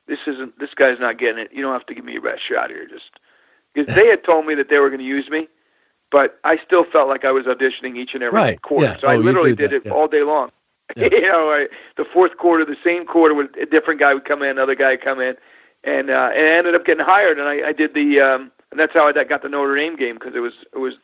[0.06, 0.58] this isn't.
[0.58, 1.50] This guy's not getting it.
[1.52, 2.86] You don't have to give me your best shot here.
[2.86, 3.10] Just
[3.74, 5.48] because they had told me that they were going to use me,
[6.10, 8.62] but I still felt like I was auditioning each and every right.
[8.62, 8.86] quarter.
[8.86, 9.00] Yeah.
[9.00, 9.92] So I oh, literally did, did it yeah.
[9.92, 10.50] all day long.
[10.96, 11.08] Yeah.
[11.10, 11.66] you know, I,
[11.96, 14.90] the fourth quarter, the same quarter, with a different guy would come in, another guy
[14.90, 15.34] would come in,
[15.84, 17.38] and uh, and I ended up getting hired.
[17.38, 20.14] And I, I did the, um, and that's how I got the Notre Dame game
[20.16, 20.94] because it was it was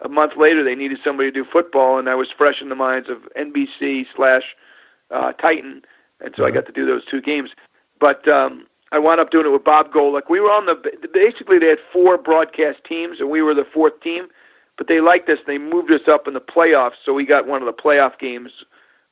[0.00, 2.74] a month later they needed somebody to do football, and I was fresh in the
[2.74, 4.56] minds of NBC slash
[5.10, 5.82] uh, Titan,
[6.20, 6.54] and so I Uh-huh.
[6.60, 7.50] got to do those two games.
[8.00, 10.22] But um, I wound up doing it with Bob Golic.
[10.28, 10.74] We were on the
[11.12, 14.26] basically they had four broadcast teams, and we were the fourth team.
[14.78, 15.38] But they liked us.
[15.46, 18.50] They moved us up in the playoffs, so we got one of the playoff games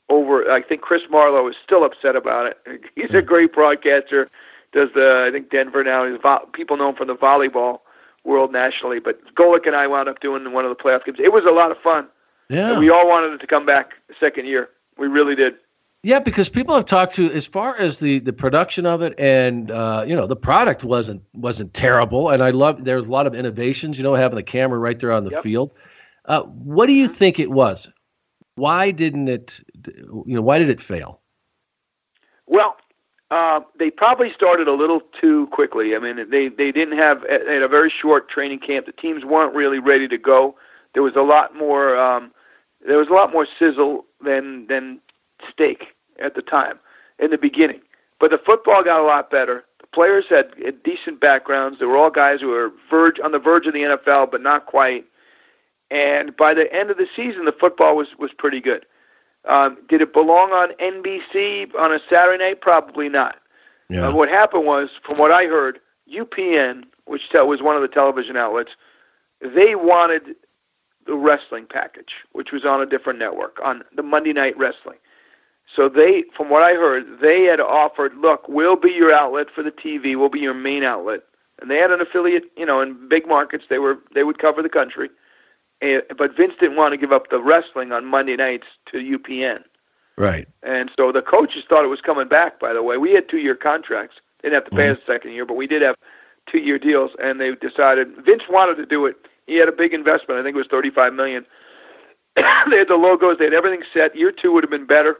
[0.09, 0.51] over.
[0.51, 2.83] I think Chris Marlowe is still upset about it.
[2.97, 4.29] He's a great broadcaster.
[4.73, 6.07] Does the I think Denver now?
[6.11, 7.81] He's vo- people know him from the volleyball
[8.25, 9.01] world nationally.
[9.01, 11.19] But Golic and I wound up doing one of the playoff games.
[11.21, 12.07] It was a lot of fun.
[12.49, 12.71] Yeah.
[12.73, 14.69] And we all wanted it to come back the second year.
[14.99, 15.55] We really did.
[16.03, 19.71] Yeah, because people have talked to as far as the the production of it, and
[19.71, 23.35] uh, you know the product wasn't wasn't terrible, and I love there's a lot of
[23.35, 23.99] innovations.
[23.99, 25.43] You know, having the camera right there on the Yep.
[25.43, 25.73] field.
[26.25, 27.89] Uh, what do you think it was?
[28.55, 29.61] Why didn't it?
[30.27, 31.21] You know, why did it fail?
[32.47, 32.77] Well,
[33.31, 35.95] uh, they probably started a little too quickly.
[35.95, 38.87] I mean, they they didn't have they had a very short training camp.
[38.87, 40.57] The teams weren't really ready to go.
[40.95, 42.33] There was a lot more um,
[42.87, 45.01] there was a lot more sizzle than than
[45.51, 46.79] steak at the time
[47.19, 47.81] in the beginning.
[48.19, 49.65] But the football got a lot better.
[49.81, 50.53] The players had
[50.85, 51.79] decent backgrounds.
[51.79, 54.67] They were all guys who were verge on the verge of the NFL, but not
[54.67, 55.05] quite.
[55.91, 58.87] And by the end of the season, the football was was pretty good.
[59.49, 62.61] Um, did it belong on NBC on a Saturday night?
[62.61, 63.37] Probably not.
[63.89, 64.09] Yeah.
[64.09, 65.81] Uh, what happened was, from what I heard,
[66.13, 68.71] UPN, which was one of the television outlets,
[69.41, 70.37] they wanted
[71.07, 74.99] the wrestling package, which was on a different network, on the Monday Night Wrestling.
[75.75, 79.63] So they, from what I heard, they had offered, look, we'll be your outlet for
[79.63, 81.21] the TV, we'll be your main outlet,
[81.61, 83.65] and they had an affiliate, you know, in big markets.
[83.69, 85.11] They were they would cover the country,
[85.81, 89.63] and, but Vince didn't want to give up the wrestling on Monday nights to UPN.
[90.17, 90.47] Right.
[90.63, 92.99] And so the coaches thought it was coming back, by the way.
[92.99, 94.17] We had two year contracts.
[94.43, 94.93] Didn't have to pay Mhm.
[94.93, 95.97] us the second year, but we did have
[96.47, 97.13] two year deals.
[97.19, 99.17] And they decided Vince wanted to do it
[99.51, 100.39] he had a big investment.
[100.39, 101.45] I think it was 35 million.
[102.37, 103.39] they had the logos.
[103.39, 104.15] They had everything set.
[104.17, 105.19] Year two would have been better.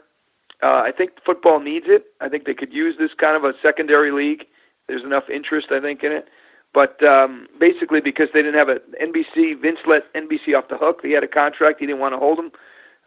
[0.63, 2.05] Uh, I think football needs it.
[2.21, 4.45] I think they could use this kind of a secondary league.
[4.87, 6.29] There's enough interest, I think, in it.
[6.73, 11.01] But um, basically, because they didn't have a NBC, Vince let NBC off the hook.
[11.03, 11.79] He had a contract.
[11.79, 12.51] He didn't want to hold him.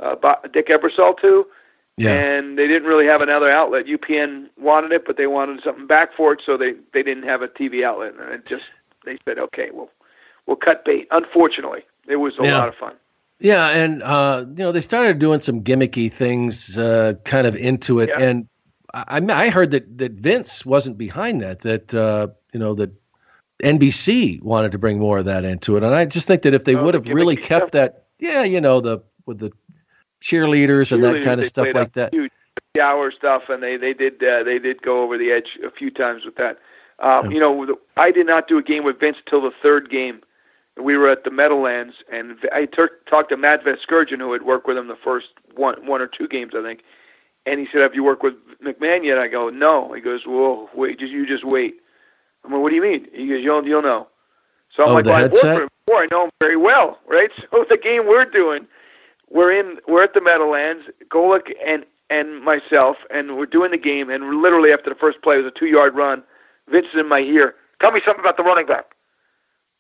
[0.01, 0.17] Uh,
[0.53, 1.47] Dick Ebersol too.
[1.97, 2.13] Yeah.
[2.13, 3.87] And they didn't really have another outlet.
[3.87, 7.41] UPN wanted it, but they wanted something back for it, so they they didn't have
[7.41, 8.15] a TV outlet.
[8.15, 8.67] And it just
[9.05, 9.91] they said, okay, we'll
[10.47, 11.07] we'll cut bait.
[11.13, 12.59] Unfortunately, it was a yeah.
[12.59, 12.95] lot of fun.
[13.39, 18.01] Yeah, and uh, you know they started doing some gimmicky things, uh, kind of into
[18.01, 18.25] it, yeah.
[18.25, 18.49] and
[18.93, 21.61] I, I heard that that Vince wasn't behind that.
[21.61, 22.91] That uh, you know that
[23.63, 26.65] NBC wanted to bring more of that into it, and I just think that if
[26.65, 27.71] they oh, would have really kept stuff.
[27.73, 29.53] that, yeah, you know the with the
[30.23, 32.13] cheerleaders and that kind of stuff like that.
[32.13, 32.33] Huge
[32.81, 35.91] hour stuff, and they they did uh, they did go over the edge a few
[35.91, 36.59] times with that.
[36.99, 40.21] Um, You know, I did not do a game with Vince till the third game.
[40.77, 44.67] We were at the Meadowlands, and I ter- talked to Matt Vasgersian, who had worked
[44.67, 46.83] with him the first one one or two games, I think.
[47.47, 50.69] And he said, "Have you worked with McMahon yet?" I go, "No." He goes, "Well,
[50.75, 51.77] wait, just you just wait."
[52.45, 54.09] I'm like, "What do you mean?" He goes, "You'll you'll know."
[54.77, 56.03] So I'm oh, like, well, I worked for him before.
[56.03, 57.31] I know him very well, right?
[57.51, 58.67] So the game we're doing,
[59.31, 64.11] we're in we're at the Meadowlands, Golic and and myself, and we're doing the game,
[64.11, 66.23] and literally after the first play, it was a two yard run.
[66.69, 67.55] Vince is in my ear.
[67.81, 68.95] Tell me something about the running back.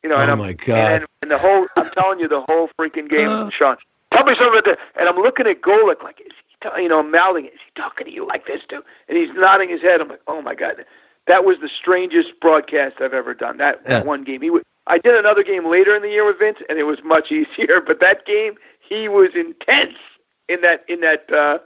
[0.02, 0.92] You know, oh and I'm, my god!
[0.92, 3.50] And, and the whole I'm telling you, the whole freaking game.
[3.56, 3.76] Sean.
[4.12, 5.00] Tell me something about the.
[5.00, 6.82] And I'm looking at Golic like, is he, t-?
[6.82, 8.84] you know, I'm mouthing, is he talking to you like this too?
[9.08, 10.00] And he's nodding his head.
[10.00, 10.84] I'm like, oh my god,
[11.26, 13.56] that was the strangest broadcast I've ever done.
[13.56, 14.02] That yeah.
[14.02, 14.62] one game, he would.
[14.86, 17.80] I did another game later in the year with Vince, and it was much easier.
[17.80, 19.96] But that game, he was intense
[20.48, 21.58] in that in that uh,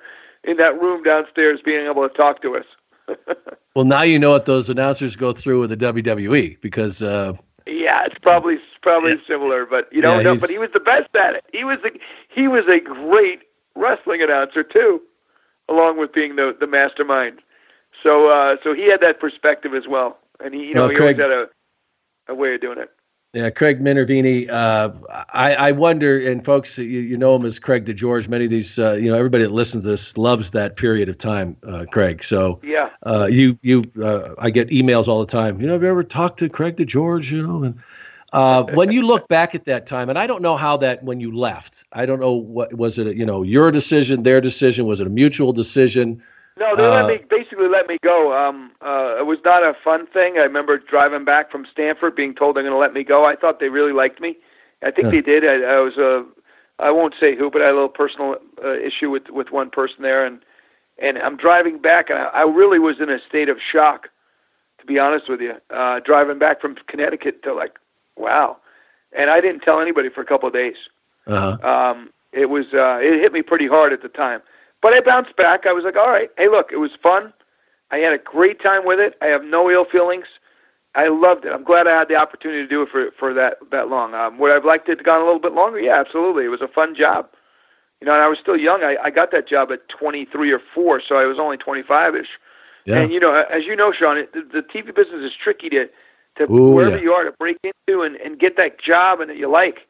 [0.44, 2.66] in that room downstairs, being able to talk to us.
[3.74, 7.02] well, now you know what those announcers go through with the WWE because.
[7.02, 7.34] Uh,
[7.66, 9.26] yeah, it's probably probably yeah.
[9.26, 11.44] similar, but you know, yeah, no, but he was the best at it.
[11.52, 11.98] He was the
[12.28, 13.42] he was a great
[13.74, 15.02] wrestling announcer too,
[15.68, 17.40] along with being the the mastermind.
[18.02, 20.96] So uh, so he had that perspective as well, and he you know well, he
[20.96, 21.48] Craig, always had
[22.28, 22.90] a a way of doing it.
[23.34, 24.48] Yeah, Craig Minervini.
[24.48, 24.90] Uh,
[25.34, 28.26] I, I wonder, and folks, you, you know him as Craig DeGeorge.
[28.26, 31.18] Many of these, uh, you know, everybody that listens to this loves that period of
[31.18, 32.24] time, uh, Craig.
[32.24, 35.60] So yeah, uh, you you, uh, I get emails all the time.
[35.60, 37.30] You know, have you ever talked to Craig DeGeorge?
[37.30, 37.78] You know, and
[38.32, 41.20] uh, when you look back at that time, and I don't know how that when
[41.20, 43.14] you left, I don't know what was it.
[43.14, 46.22] You know, your decision, their decision, was it a mutual decision?
[46.58, 48.36] No, they uh, let me basically let me go.
[48.36, 50.38] Um, uh, it was not a fun thing.
[50.38, 53.24] I remember driving back from Stamford, being told they're going to let me go.
[53.24, 54.36] I thought they really liked me.
[54.82, 55.44] I think they did.
[55.44, 56.22] I, I was a, uh,
[56.78, 59.70] I won't say who, but I had a little personal uh, issue with with one
[59.70, 60.40] person there, and
[60.98, 64.08] and I'm driving back, and I, I really was in a state of shock,
[64.78, 65.56] to be honest with you.
[65.70, 67.78] Uh, driving back from Connecticut to like,
[68.16, 68.56] wow,
[69.12, 70.76] and I didn't tell anybody for a couple of days.
[71.26, 71.68] Uh-huh.
[71.68, 74.40] Um, it was uh, it hit me pretty hard at the time.
[74.80, 75.66] But I bounced back.
[75.66, 77.32] I was like, all right, hey, look, it was fun.
[77.90, 79.16] I had a great time with it.
[79.20, 80.26] I have no ill feelings.
[80.94, 81.52] I loved it.
[81.52, 84.14] I'm glad I had the opportunity to do it for for that that long.
[84.14, 85.78] Um, would I've liked it to gone a little bit longer?
[85.78, 86.44] Yeah, absolutely.
[86.44, 87.28] It was a fun job.
[88.00, 88.82] You know, and I was still young.
[88.82, 92.26] I, I got that job at 23 or 4, so I was only 25ish.
[92.84, 93.00] Yeah.
[93.00, 95.88] And you know, as you know, Sean, it, the, the TV business is tricky to
[96.36, 97.02] to Ooh, wherever yeah.
[97.02, 99.86] you are to break into and and get that job and that you like,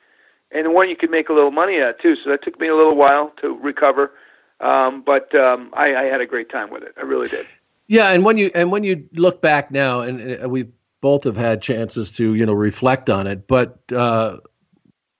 [0.51, 2.17] and the one you can make a little money at too.
[2.17, 4.13] So that took me a little while to recover.
[4.61, 6.95] Um, but um, I, I had a great time with it.
[6.97, 7.47] I really did.
[7.87, 10.67] Yeah, and when you and when you look back now, and we
[11.01, 14.39] both have had chances to you know reflect on it, but uh,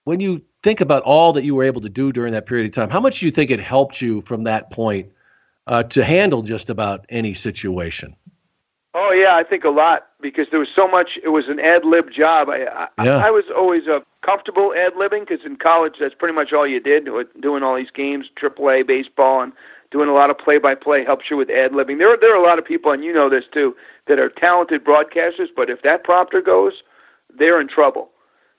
[0.03, 2.73] when you think about all that you were able to do during that period of
[2.73, 5.11] time, how much do you think it helped you from that point
[5.67, 8.15] uh, to handle just about any situation?
[8.93, 11.19] Oh yeah, I think a lot because there was so much.
[11.23, 12.49] It was an ad lib job.
[12.49, 13.17] I I, yeah.
[13.17, 16.79] I was always a comfortable ad libbing because in college that's pretty much all you
[16.79, 17.07] did.
[17.39, 19.53] Doing all these games, AAA baseball, and
[19.91, 21.99] doing a lot of play by play helps you with ad libbing.
[21.99, 23.75] There are there are a lot of people, and you know this too,
[24.07, 25.49] that are talented broadcasters.
[25.55, 26.81] But if that prompter goes,
[27.37, 28.09] they're in trouble.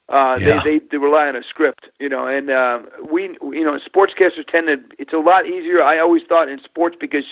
[0.08, 0.60] Uh, yeah.
[0.62, 4.46] they, they they rely on a script, you know, and uh, we you know sportscasters
[4.46, 4.80] tend to.
[4.98, 5.82] It's a lot easier.
[5.82, 7.24] I always thought in sports because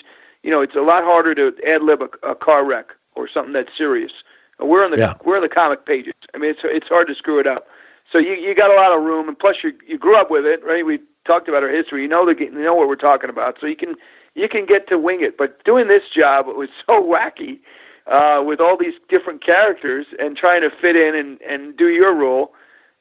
[0.43, 3.53] you know, it's a lot harder to ad lib a, a car wreck or something
[3.53, 4.11] that's serious.
[4.59, 5.13] We're in the yeah.
[5.23, 6.13] we're in the comic pages.
[6.33, 7.67] I mean, it's it's hard to screw it up.
[8.11, 10.45] So you you got a lot of room, and plus you you grew up with
[10.45, 10.85] it, right?
[10.85, 12.01] We talked about our history.
[12.01, 13.95] You know the you know what we're talking about, so you can
[14.35, 15.37] you can get to wing it.
[15.37, 17.59] But doing this job it was so wacky
[18.07, 22.13] uh, with all these different characters and trying to fit in and and do your
[22.13, 22.53] role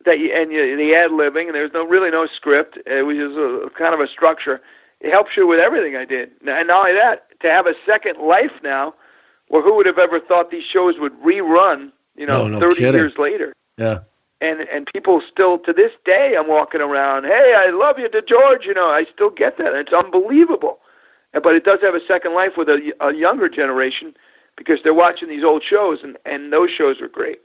[0.04, 2.78] that you, and you, the ad libbing and there's no really no script.
[2.86, 4.60] It was just a, kind of a structure.
[5.00, 8.18] It helps you with everything I did, and not only that, to have a second
[8.18, 8.94] life now.
[9.50, 11.92] Well, who would have ever thought these shows would rerun?
[12.16, 13.00] You know, no, no thirty kidding.
[13.00, 13.52] years later.
[13.76, 14.00] Yeah.
[14.40, 18.64] and and people still to this day I'm walking around, hey, I love you, DeGeorge.
[18.64, 19.74] You know, I still get that.
[19.74, 20.80] It's unbelievable.
[21.32, 24.16] But it does have a second life with a, a younger generation
[24.56, 27.40] because they're watching these old shows, and and those shows are great.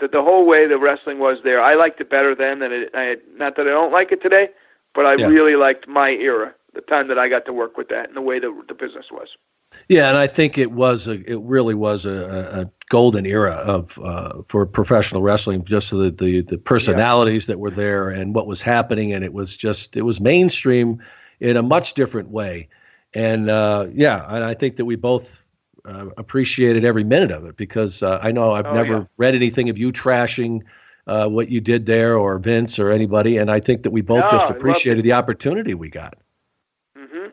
[0.00, 2.90] The the whole way the wrestling was there, I liked it better then than it.
[2.94, 4.48] I, not that I don't like it today,
[4.94, 5.26] but I yeah.
[5.26, 8.22] really liked my era, the time that I got to work with that, and the
[8.22, 9.28] way that the business was.
[9.88, 13.98] Yeah, and I think it was a, it really was a, a golden era of
[14.00, 15.64] uh, for professional wrestling.
[15.64, 17.54] Just the the, the personalities yeah.
[17.54, 21.02] that were there and what was happening, and it was just it was mainstream
[21.40, 22.68] in a much different way.
[23.14, 25.42] And uh, yeah, and I think that we both
[25.84, 29.04] uh, appreciated every minute of it because uh, I know I've oh, never yeah.
[29.16, 30.62] read anything of you trashing
[31.06, 34.24] uh, what you did there or Vince or anybody, and I think that we both
[34.24, 36.18] no, just appreciated the opportunity we got.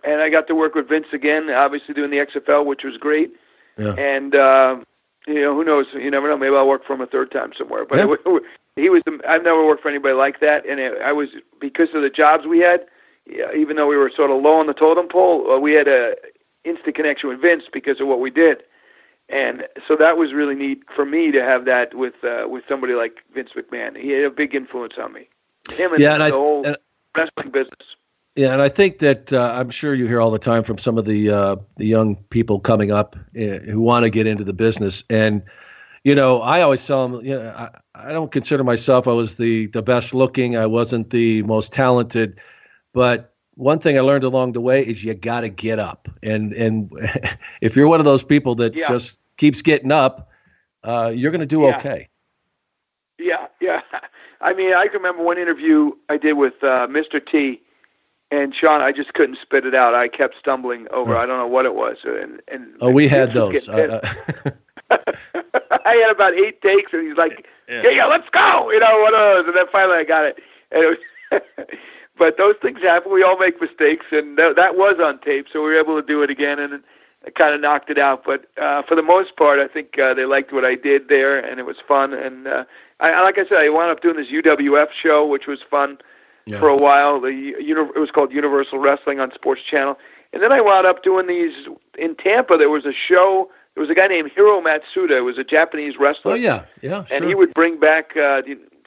[0.03, 3.31] And I got to work with Vince again, obviously doing the XFL, which was great.
[3.77, 3.93] Yeah.
[3.93, 4.77] And uh,
[5.27, 5.87] you know, who knows?
[5.93, 6.37] You never know.
[6.37, 7.85] Maybe I'll work for him a third time somewhere.
[7.85, 8.15] But yeah.
[8.25, 8.43] it,
[8.75, 9.03] he was.
[9.27, 11.29] I've never worked for anybody like that, and it, I was
[11.59, 12.85] because of the jobs we had.
[13.25, 15.87] Yeah, even though we were sort of low on the totem pole, uh, we had
[15.87, 16.15] a
[16.65, 18.63] instant connection with Vince because of what we did,
[19.27, 22.93] and so that was really neat for me to have that with uh, with somebody
[22.93, 23.95] like Vince McMahon.
[23.97, 25.27] He had a big influence on me.
[25.71, 26.77] Him and, yeah, and the I, whole and,
[27.15, 27.95] wrestling business.
[28.39, 30.97] Yeah, and I think that uh, I'm sure you hear all the time from some
[30.97, 34.53] of the uh, the young people coming up uh, who want to get into the
[34.53, 35.43] business, and
[36.05, 39.35] you know, I always tell them, you know, I, I don't consider myself I was
[39.35, 42.39] the the best looking, I wasn't the most talented,
[42.93, 46.53] but one thing I learned along the way is you got to get up, and
[46.53, 46.89] and
[47.59, 48.87] if you're one of those people that yeah.
[48.87, 50.29] just keeps getting up,
[50.85, 51.77] uh, you're going to do yeah.
[51.77, 52.07] okay.
[53.17, 53.81] Yeah, yeah.
[54.39, 57.19] I mean, I can remember one interview I did with uh, Mr.
[57.19, 57.61] T
[58.31, 59.95] and Sean, I just couldn't spit it out.
[59.95, 61.17] I kept stumbling over.
[61.17, 61.97] I don't know what it was.
[62.03, 63.67] And, and oh, we had those.
[63.67, 64.01] Uh,
[64.91, 67.83] I had about eight takes, and he's like, yeah.
[67.83, 69.47] "Yeah, yeah, let's go." You know one of those.
[69.47, 70.39] and then finally, I got it.
[70.71, 70.97] And it was
[72.17, 73.11] but those things happen.
[73.11, 76.05] We all make mistakes, and that, that was on tape, so we were able to
[76.05, 76.83] do it again, and
[77.25, 78.23] it kind of knocked it out.
[78.25, 81.39] But uh, for the most part, I think uh, they liked what I did there,
[81.39, 82.13] and it was fun.
[82.13, 82.65] And uh,
[82.99, 85.97] I, like I said, I wound up doing this UWF show, which was fun
[86.49, 86.59] yeah.
[86.59, 87.19] for a while.
[87.19, 89.97] The it was called Universal Wrestling on Sports Channel,
[90.33, 91.53] and then I wound up doing these
[91.97, 92.57] in Tampa.
[92.57, 93.49] There was a show.
[93.75, 95.17] There was a guy named Hiro Matsuda.
[95.17, 96.33] It was a Japanese wrestler.
[96.33, 97.05] Oh yeah, yeah.
[97.11, 98.41] And he would bring back uh,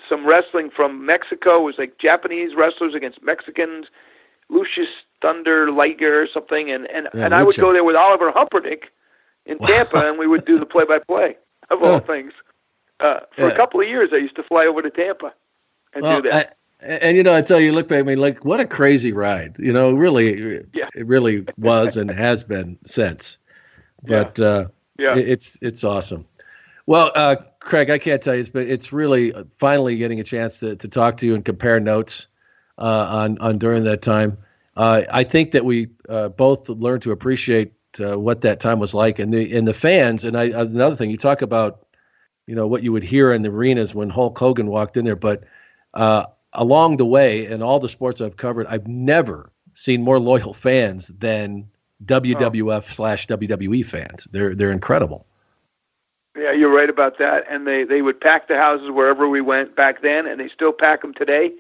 [0.09, 1.61] some wrestling from Mexico.
[1.61, 3.87] It was like Japanese wrestlers against Mexicans.
[4.51, 4.87] Jushin
[5.21, 8.85] Thunder Liger or something, and and yeah, and I would go there with Oliver Humperdink
[9.47, 11.37] in Tampa, and we would do the play-by-play
[11.71, 12.33] of all things.
[13.01, 13.53] Uh, for yeah.
[13.53, 15.33] a couple of years, I used to fly over to Tampa
[15.95, 16.57] and well, do that.
[16.83, 19.57] And you know, I tell you, look at me like what a crazy ride.
[19.59, 20.89] You know, really, yeah.
[20.95, 23.39] it really was and has been since.
[24.03, 24.67] But yeah, uh,
[24.99, 25.17] yeah.
[25.17, 26.27] It, it's it's awesome.
[26.87, 30.25] Well, uh, Craig, I can't tell you, it's been it's really uh, finally getting a
[30.25, 32.27] chance to to talk to you and compare notes
[32.79, 34.37] uh, on on during that time.
[34.77, 39.19] Uh, I think that we uh, both learned to appreciate what that time was like,
[39.19, 40.25] and the and the fans.
[40.25, 41.87] And I another thing, you talk about,
[42.47, 45.15] you know, what you would hear in the arenas when Hulk Hogan walked in there,
[45.15, 45.45] but
[46.53, 51.09] along the way, in all the sports I've covered, I've never seen more loyal fans
[51.09, 51.69] than
[52.05, 54.27] WWF slash WWE fans.
[54.31, 55.27] They're they're incredible.
[56.37, 57.45] Yeah, you're right about that.
[57.49, 60.73] And they they would pack the houses wherever we went back then, and they still
[60.73, 61.53] pack them today.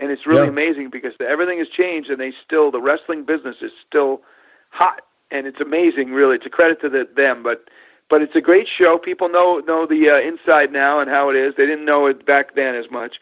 [0.00, 0.50] And it's really yeah.
[0.50, 4.22] amazing because everything has changed, and they still the wrestling business is still
[4.70, 6.12] hot, and it's amazing.
[6.12, 7.42] Really, it's a credit to the, them.
[7.42, 7.68] But
[8.08, 8.98] but it's a great show.
[8.98, 11.54] People know know the uh, inside now and how it is.
[11.56, 13.16] They didn't know it back then as much.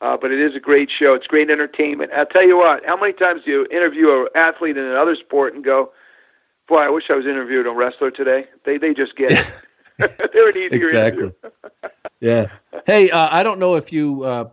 [0.00, 1.14] Uh, but it is a great show.
[1.14, 2.12] It's great entertainment.
[2.12, 2.84] I'll tell you what.
[2.86, 5.92] How many times do you interview an athlete in another sport and go,
[6.68, 9.46] "Boy, I wish I was interviewed a wrestler today." They they just get it.
[10.32, 11.32] They're an easier exactly.
[12.20, 12.46] yeah.
[12.86, 14.48] Hey, uh, I don't know if you uh,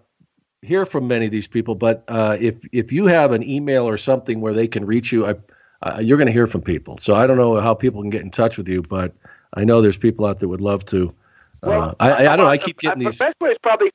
[0.63, 3.95] hear from many of these people, but uh, if if you have an email or
[3.95, 5.35] something where they can reach you, I,
[5.83, 6.97] uh, you're going to hear from people.
[6.97, 9.13] So I don't know how people can get in touch with you, but
[9.53, 11.13] I know there's people out there would love to.
[11.61, 12.51] Uh, well, I, I, I, don't know.
[12.51, 13.17] I keep getting these.
[13.19, 13.91] The best way is probably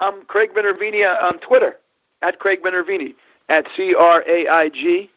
[0.00, 1.76] I'm Craig Minervini on Twitter
[2.22, 3.14] at Craig Minervini
[3.48, 5.10] at C R A I G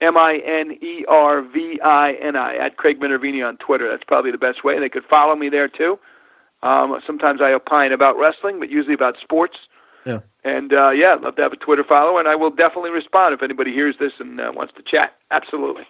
[0.00, 3.88] M I N E R V I N I at Craig Minervini on Twitter.
[3.88, 4.78] That's probably the best way.
[4.78, 5.98] They could follow me there too.
[6.62, 9.58] Um, sometimes I opine about wrestling, but usually about sports.
[10.04, 10.20] Yeah.
[10.44, 13.34] And uh, yeah, I'd love to have a Twitter follow, and I will definitely respond
[13.34, 15.16] if anybody hears this and uh, wants to chat.
[15.30, 15.84] Absolutely.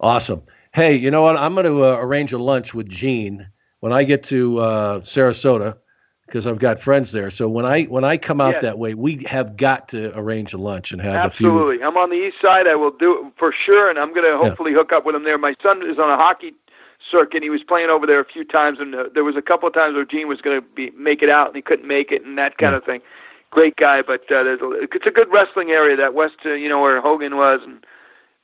[0.00, 0.42] Awesome.
[0.72, 1.36] Hey, you know what?
[1.36, 3.48] I'm going to uh, arrange a lunch with Gene
[3.80, 5.76] when I get to uh, Sarasota
[6.26, 7.30] because I've got friends there.
[7.30, 8.62] So when I when I come out yes.
[8.62, 11.28] that way, we have got to arrange a lunch and have absolutely.
[11.28, 11.80] a few.
[11.80, 11.84] Absolutely.
[11.84, 12.66] I'm on the east side.
[12.66, 14.78] I will do it for sure, and I'm going to hopefully yeah.
[14.78, 15.38] hook up with them there.
[15.38, 16.54] My son is on a hockey
[17.10, 17.42] circuit.
[17.42, 19.74] He was playing over there a few times, and uh, there was a couple of
[19.74, 22.24] times where Gene was going to be make it out, and he couldn't make it,
[22.24, 22.78] and that kind yeah.
[22.78, 23.00] of thing.
[23.50, 26.68] Great guy, but uh, there's a, it's a good wrestling area that west, uh, you
[26.68, 27.86] know, where Hogan was, and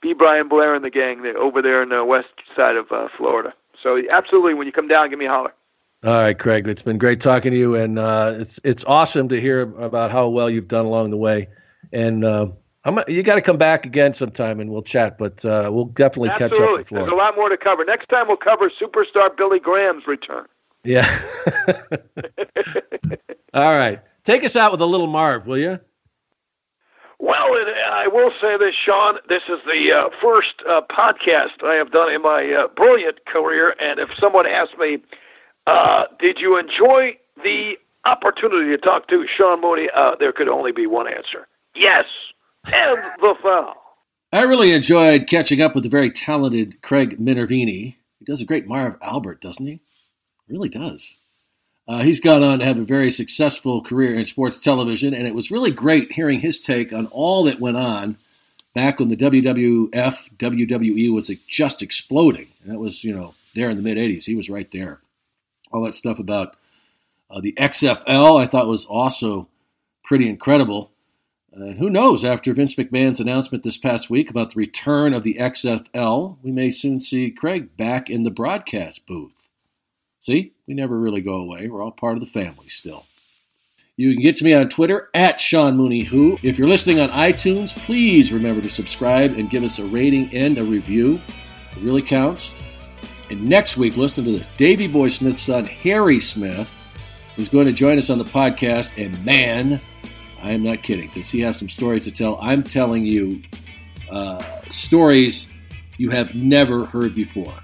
[0.01, 0.13] B.
[0.13, 3.53] Brian Blair and the gang they over there in the west side of uh, Florida.
[3.83, 5.53] So absolutely, when you come down, give me a holler.
[6.03, 6.67] All right, Craig.
[6.67, 10.29] It's been great talking to you, and uh, it's it's awesome to hear about how
[10.31, 11.47] well you've done along the way.
[11.93, 12.49] And uh,
[12.85, 15.19] I'm, you got to come back again sometime, and we'll chat.
[15.19, 16.59] But uh, we'll definitely Absolutely.
[16.59, 16.79] catch up.
[16.79, 17.85] With There's a lot more to cover.
[17.85, 20.47] Next time, we'll cover superstar Billy Graham's return.
[20.85, 21.07] Yeah.
[23.53, 24.01] All right.
[24.25, 25.79] Take us out with a little Marv, will you?
[27.19, 27.53] Well,
[27.91, 29.19] I will say this, Sean.
[29.29, 33.77] This is the uh, first uh, podcast I have done in my uh, brilliant career.
[33.79, 35.01] And if someone asks me,
[35.67, 39.89] uh, did you enjoy the opportunity to talk to Sean Mooney?
[39.95, 42.05] Uh, there could only be one answer yes.
[42.73, 43.75] And the foul.
[44.33, 47.97] I really enjoyed catching up with the very talented Craig Minervini.
[48.19, 49.81] He does a great Marv Albert, doesn't he?
[50.47, 51.15] he really does.
[51.89, 55.35] Uh, he's gone on to have a very successful career in sports television, and it
[55.35, 58.17] was really great hearing his take on all that went on
[58.75, 59.91] back when the WWF,
[60.37, 62.47] WWE was just exploding.
[62.67, 64.27] that was, you know, there in the mid 80s.
[64.27, 65.01] He was right there.
[65.71, 66.57] All that stuff about
[67.31, 69.49] uh, the XFL I thought was also
[70.05, 70.93] pretty incredible.
[71.53, 75.37] And who knows, after Vince McMahon's announcement this past week about the return of the
[75.39, 79.51] XFL, we may soon see Craig back in the broadcast booth.
[80.21, 81.69] See, we never really go away.
[81.69, 83.07] We're all part of the family still.
[83.97, 86.39] You can get to me on Twitter at Sean Mooney Who.
[86.43, 90.57] If you're listening on iTunes, please remember to subscribe and give us a rating and
[90.57, 91.21] a review.
[91.73, 92.55] It really counts.
[93.31, 96.75] And next week, listen to the Davey Boy Smith's son, Harry Smith,
[97.37, 99.03] who's going to join us on the podcast.
[99.03, 99.81] And man,
[100.43, 102.39] I am not kidding, because he has some stories to tell.
[102.43, 103.41] I'm telling you
[104.11, 105.49] uh, stories
[105.97, 107.55] you have never heard before.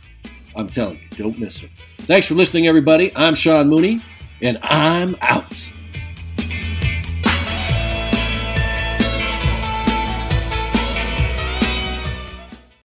[0.54, 1.70] I'm telling you, don't miss it.
[1.98, 3.10] Thanks for listening, everybody.
[3.16, 4.00] I'm Sean Mooney,
[4.40, 5.70] and I'm out.